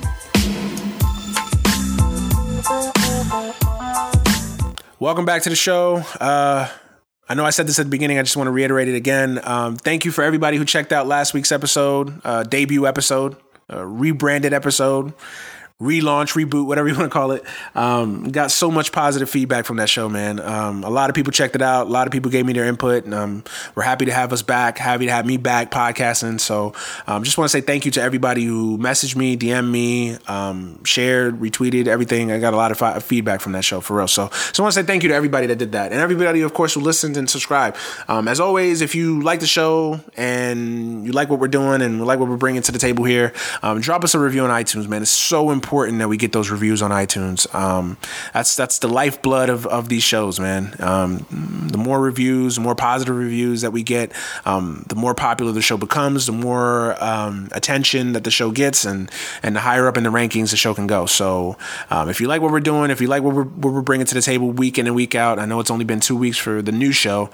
[4.99, 6.03] Welcome back to the show.
[6.21, 6.69] Uh,
[7.27, 8.19] I know I said this at the beginning.
[8.19, 9.39] I just want to reiterate it again.
[9.43, 13.35] Um, thank you for everybody who checked out last week's episode, uh, debut episode,
[13.73, 15.13] uh, rebranded episode
[15.81, 17.43] relaunch, reboot, whatever you want to call it.
[17.75, 20.39] Um, got so much positive feedback from that show, man.
[20.39, 21.87] Um, a lot of people checked it out.
[21.87, 23.43] A lot of people gave me their input, and um,
[23.75, 24.77] we're happy to have us back.
[24.77, 26.39] Happy to have me back podcasting.
[26.39, 26.73] So,
[27.07, 30.81] um, just want to say thank you to everybody who messaged me, DM me, um,
[30.85, 32.31] shared, retweeted, everything.
[32.31, 34.07] I got a lot of fi- feedback from that show for real.
[34.07, 36.41] So, so I want to say thank you to everybody that did that, and everybody,
[36.41, 37.75] of course, who listened and subscribed.
[38.07, 42.05] Um, as always, if you like the show and you like what we're doing and
[42.05, 43.33] like what we're bringing to the table here,
[43.81, 45.01] drop us a review on iTunes, man.
[45.01, 47.53] It's so important important that we get those reviews on iTunes.
[47.55, 47.97] Um,
[48.35, 50.75] that's that's the lifeblood of, of these shows, man.
[50.79, 51.25] Um,
[51.71, 54.13] the more reviews, the more positive reviews that we get,
[54.45, 58.85] um, the more popular the show becomes, the more um, attention that the show gets,
[58.85, 59.09] and
[59.41, 61.07] and the higher up in the rankings the show can go.
[61.07, 61.57] So
[61.89, 64.05] um, if you like what we're doing, if you like what we're, what we're bringing
[64.05, 66.37] to the table week in and week out, I know it's only been two weeks
[66.37, 67.31] for the new show.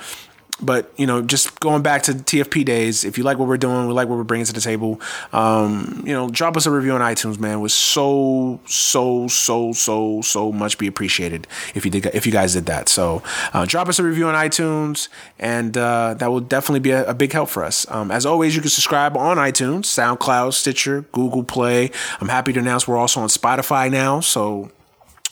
[0.62, 3.88] But you know, just going back to TFP days, if you like what we're doing,
[3.88, 5.02] we like what we're bringing to the table.
[5.34, 7.58] Um, you know, drop us a review on iTunes, man.
[7.58, 12.32] It was so so so so so much be appreciated if you did if you
[12.32, 12.90] guys did that.
[12.90, 15.10] So uh, drop us a review on iTunes,
[15.40, 17.90] and uh, that will definitely be a, a big help for us.
[17.90, 21.92] Um, as always, you can subscribe on iTunes, SoundCloud, Stitcher, Google Play.
[22.20, 24.20] I'm happy to announce we're also on Spotify now.
[24.20, 24.72] So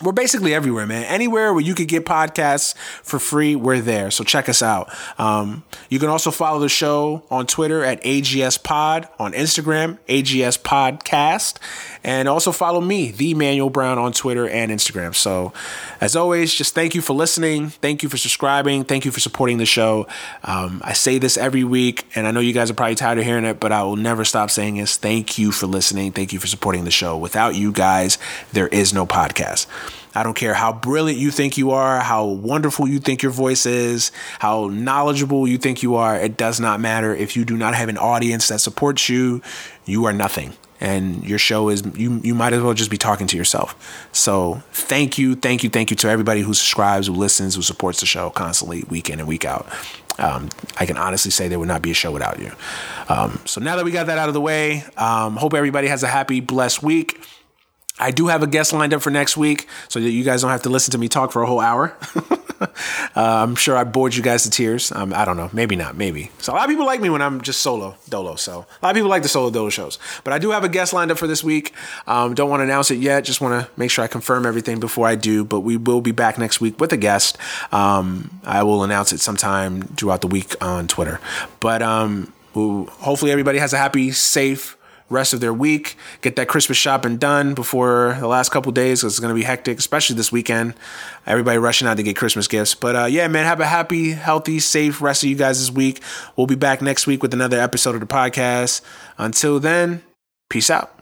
[0.01, 1.03] we're basically everywhere, man.
[1.03, 4.11] Anywhere where you could get podcasts for free, we're there.
[4.11, 4.89] So check us out.
[5.19, 10.59] Um, you can also follow the show on Twitter at AGS Pod, on Instagram, AGS
[10.59, 11.57] Podcast,
[12.03, 15.13] and also follow me, the Manuel Brown, on Twitter and Instagram.
[15.13, 15.51] So,
[15.99, 17.69] as always, just thank you for listening.
[17.69, 18.85] Thank you for subscribing.
[18.85, 20.07] Thank you for supporting the show.
[20.45, 23.25] Um, I say this every week, and I know you guys are probably tired of
[23.25, 24.95] hearing it, but I will never stop saying this.
[24.95, 26.13] Thank you for listening.
[26.13, 27.17] Thank you for supporting the show.
[27.17, 28.17] Without you guys,
[28.53, 29.67] there is no podcast.
[30.15, 33.65] I don't care how brilliant you think you are, how wonderful you think your voice
[33.65, 36.15] is, how knowledgeable you think you are.
[36.15, 37.15] It does not matter.
[37.15, 39.41] If you do not have an audience that supports you,
[39.85, 40.53] you are nothing.
[40.81, 44.07] And your show is, you, you might as well just be talking to yourself.
[44.13, 47.99] So thank you, thank you, thank you to everybody who subscribes, who listens, who supports
[47.99, 49.67] the show constantly, week in and week out.
[50.17, 52.51] Um, I can honestly say there would not be a show without you.
[53.09, 56.03] Um, so now that we got that out of the way, um, hope everybody has
[56.03, 57.19] a happy, blessed week.
[57.99, 60.51] I do have a guest lined up for next week so that you guys don't
[60.51, 61.95] have to listen to me talk for a whole hour.
[62.61, 62.67] uh,
[63.15, 64.91] I'm sure I bored you guys to tears.
[64.91, 65.49] Um, I don't know.
[65.53, 65.97] Maybe not.
[65.97, 66.31] Maybe.
[66.39, 68.35] So a lot of people like me when I'm just solo dolo.
[68.35, 69.99] So a lot of people like the solo dolo shows.
[70.23, 71.73] But I do have a guest lined up for this week.
[72.07, 73.23] Um, don't want to announce it yet.
[73.25, 75.43] Just want to make sure I confirm everything before I do.
[75.43, 77.37] But we will be back next week with a guest.
[77.71, 81.19] Um, I will announce it sometime throughout the week on Twitter.
[81.59, 84.77] But um, hopefully everybody has a happy, safe,
[85.09, 89.13] rest of their week, get that Christmas shopping done before the last couple days because
[89.13, 90.73] it's going to be hectic, especially this weekend.
[91.25, 92.75] Everybody rushing out to get Christmas gifts.
[92.75, 96.01] But uh, yeah, man, have a happy, healthy, safe rest of you guys this week.
[96.35, 98.81] We'll be back next week with another episode of the podcast.
[99.17, 100.03] Until then,
[100.49, 100.98] peace out.